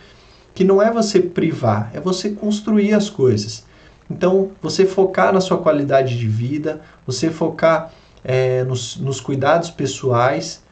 que 0.54 0.64
não 0.64 0.82
é 0.82 0.90
você 0.90 1.20
privar, 1.20 1.90
é 1.94 2.00
você 2.00 2.30
construir 2.30 2.92
as 2.94 3.08
coisas. 3.08 3.64
Então, 4.11 4.52
você 4.62 4.87
focar 4.87 5.32
na 5.32 5.40
sua 5.40 5.58
qualidade 5.58 6.18
de 6.18 6.26
vida, 6.26 6.80
você 7.06 7.30
focar 7.30 7.92
é, 8.24 8.64
nos, 8.64 8.96
nos 8.96 9.20
cuidados 9.20 9.70
pessoais 9.70 10.62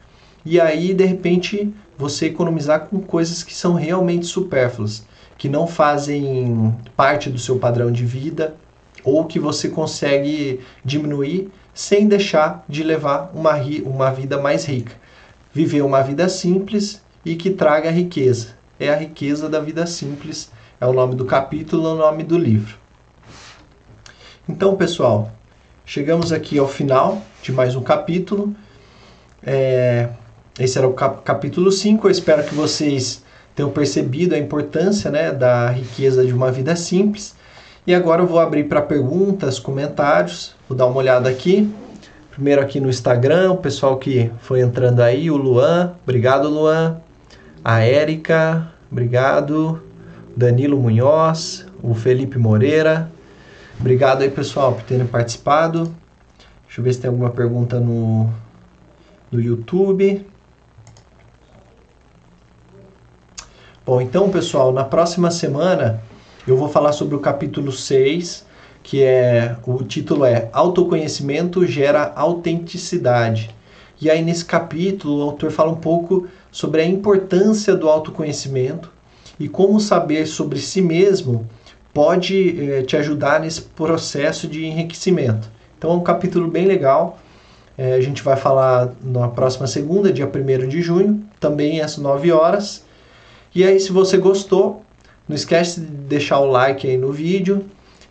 e 0.45 0.59
aí 0.59 0.93
de 0.93 1.05
repente 1.05 1.73
você 1.97 2.27
economizar 2.27 2.87
com 2.87 2.99
coisas 2.99 3.43
que 3.43 3.53
são 3.53 3.73
realmente 3.73 4.25
supérfluas, 4.25 5.05
que 5.37 5.47
não 5.47 5.67
fazem 5.67 6.75
parte 6.95 7.29
do 7.29 7.37
seu 7.37 7.59
padrão 7.59 7.91
de 7.91 8.05
vida 8.05 8.55
ou 9.03 9.25
que 9.25 9.39
você 9.39 9.69
consegue 9.69 10.59
diminuir 10.83 11.49
sem 11.73 12.07
deixar 12.07 12.65
de 12.67 12.83
levar 12.83 13.31
uma, 13.33 13.55
uma 13.85 14.11
vida 14.11 14.41
mais 14.41 14.65
rica. 14.65 14.93
Viver 15.53 15.81
uma 15.81 16.01
vida 16.01 16.27
simples 16.27 17.01
e 17.23 17.35
que 17.35 17.51
traga 17.51 17.91
riqueza. 17.91 18.49
É 18.79 18.89
a 18.89 18.95
riqueza 18.95 19.47
da 19.47 19.59
vida 19.59 19.85
simples, 19.85 20.51
é 20.79 20.85
o 20.85 20.93
nome 20.93 21.15
do 21.15 21.25
capítulo, 21.25 21.87
é 21.87 21.91
o 21.93 21.95
nome 21.95 22.23
do 22.23 22.37
livro. 22.37 22.77
Então, 24.47 24.75
pessoal, 24.75 25.31
Chegamos 25.89 26.33
aqui 26.33 26.59
ao 26.59 26.67
final 26.67 27.21
de 27.41 27.53
mais 27.53 27.73
um 27.73 27.81
capítulo. 27.81 28.53
É, 29.41 30.09
esse 30.59 30.77
era 30.77 30.85
o 30.85 30.91
cap 30.91 31.21
capítulo 31.23 31.71
5. 31.71 32.05
Eu 32.05 32.11
espero 32.11 32.43
que 32.43 32.53
vocês 32.53 33.23
tenham 33.57 33.69
percebido 33.69 34.35
a 34.35 34.37
importância 34.37 35.11
né, 35.11 35.31
da 35.31 35.69
riqueza 35.69 36.25
de 36.25 36.31
uma 36.31 36.51
vida 36.51 36.75
simples. 36.75 37.35
E 37.85 37.93
agora 37.93 38.21
eu 38.21 38.27
vou 38.27 38.39
abrir 38.39 38.65
para 38.65 38.81
perguntas, 38.81 39.59
comentários. 39.59 40.55
Vou 40.69 40.77
dar 40.77 40.85
uma 40.85 40.97
olhada 40.97 41.27
aqui. 41.27 41.69
Primeiro 42.31 42.61
aqui 42.61 42.79
no 42.79 42.87
Instagram, 42.87 43.51
o 43.51 43.57
pessoal 43.57 43.97
que 43.97 44.31
foi 44.41 44.61
entrando 44.61 45.01
aí, 45.01 45.29
o 45.29 45.35
Luan. 45.35 45.93
Obrigado, 46.03 46.47
Luan. 46.47 46.97
A 47.65 47.81
Érica, 47.81 48.71
obrigado. 48.91 49.81
Danilo 50.35 50.79
Munhoz, 50.79 51.65
o 51.81 51.95
Felipe 51.95 52.37
Moreira, 52.37 53.11
Obrigado 53.79 54.23
aí, 54.23 54.29
pessoal, 54.31 54.73
por 54.73 54.83
terem 54.83 55.05
participado. 55.05 55.83
Deixa 56.65 56.79
eu 56.79 56.83
ver 56.83 56.93
se 56.93 56.99
tem 56.99 57.09
alguma 57.09 57.29
pergunta 57.29 57.79
no, 57.79 58.27
no 59.31 59.39
YouTube. 59.39 60.25
Bom, 63.87 64.01
então, 64.01 64.29
pessoal, 64.29 64.73
na 64.73 64.83
próxima 64.83 65.31
semana 65.31 66.03
eu 66.45 66.57
vou 66.57 66.67
falar 66.67 66.91
sobre 66.91 67.15
o 67.15 67.21
capítulo 67.21 67.71
6, 67.71 68.45
que 68.83 69.01
é 69.01 69.55
o 69.65 69.81
título 69.81 70.25
é 70.25 70.49
Autoconhecimento 70.51 71.65
gera 71.65 72.11
autenticidade. 72.13 73.49
E 74.01 74.09
aí 74.09 74.21
nesse 74.21 74.43
capítulo 74.43 75.19
o 75.19 75.21
autor 75.21 75.51
fala 75.51 75.71
um 75.71 75.77
pouco 75.77 76.27
sobre 76.51 76.81
a 76.81 76.85
importância 76.85 77.77
do 77.77 77.87
autoconhecimento 77.87 78.91
e 79.39 79.47
como 79.47 79.79
saber 79.79 80.25
sobre 80.25 80.59
si 80.59 80.81
mesmo 80.81 81.47
pode 81.93 82.59
eh, 82.59 82.81
te 82.81 82.97
ajudar 82.97 83.39
nesse 83.39 83.61
processo 83.61 84.49
de 84.49 84.65
enriquecimento. 84.65 85.49
Então 85.77 85.91
é 85.91 85.93
um 85.93 86.03
capítulo 86.03 86.49
bem 86.49 86.65
legal. 86.65 87.19
Eh, 87.77 87.93
a 87.93 88.01
gente 88.01 88.21
vai 88.21 88.35
falar 88.35 88.91
na 89.01 89.29
próxima 89.29 89.65
segunda, 89.65 90.11
dia 90.11 90.27
1 90.27 90.67
de 90.67 90.81
junho, 90.81 91.23
também 91.39 91.79
às 91.79 91.97
9 91.97 92.33
horas. 92.33 92.85
E 93.53 93.63
aí, 93.63 93.79
se 93.79 93.91
você 93.91 94.17
gostou, 94.17 94.83
não 95.27 95.35
esquece 95.35 95.79
de 95.79 95.87
deixar 95.87 96.39
o 96.39 96.45
like 96.45 96.87
aí 96.87 96.97
no 96.97 97.11
vídeo, 97.11 97.65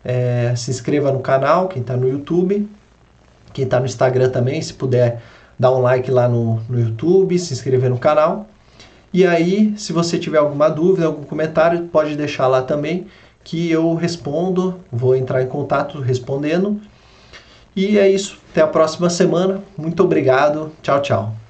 eh, 0.04 0.52
se 0.56 0.70
inscreva 0.70 1.10
no 1.12 1.20
canal, 1.20 1.68
quem 1.68 1.82
está 1.82 1.96
no 1.96 2.08
YouTube, 2.08 2.68
quem 3.52 3.64
está 3.64 3.80
no 3.80 3.86
Instagram 3.86 4.30
também, 4.30 4.60
se 4.60 4.74
puder 4.74 5.22
dar 5.58 5.72
um 5.72 5.80
like 5.80 6.10
lá 6.10 6.28
no, 6.28 6.60
no 6.68 6.80
YouTube, 6.80 7.38
se 7.38 7.52
inscrever 7.52 7.90
no 7.90 7.98
canal. 7.98 8.46
E 9.12 9.26
aí, 9.26 9.72
se 9.78 9.92
você 9.92 10.18
tiver 10.18 10.38
alguma 10.38 10.68
dúvida, 10.68 11.06
algum 11.06 11.24
comentário, 11.24 11.88
pode 11.88 12.16
deixar 12.16 12.46
lá 12.48 12.62
também 12.62 13.06
que 13.42 13.70
eu 13.70 13.94
respondo, 13.94 14.80
vou 14.90 15.14
entrar 15.16 15.42
em 15.42 15.46
contato 15.46 16.00
respondendo. 16.00 16.80
E 17.74 17.98
é 17.98 18.08
isso. 18.08 18.38
Até 18.50 18.60
a 18.60 18.66
próxima 18.66 19.08
semana. 19.08 19.62
Muito 19.76 20.02
obrigado. 20.02 20.72
Tchau, 20.82 21.00
tchau. 21.00 21.45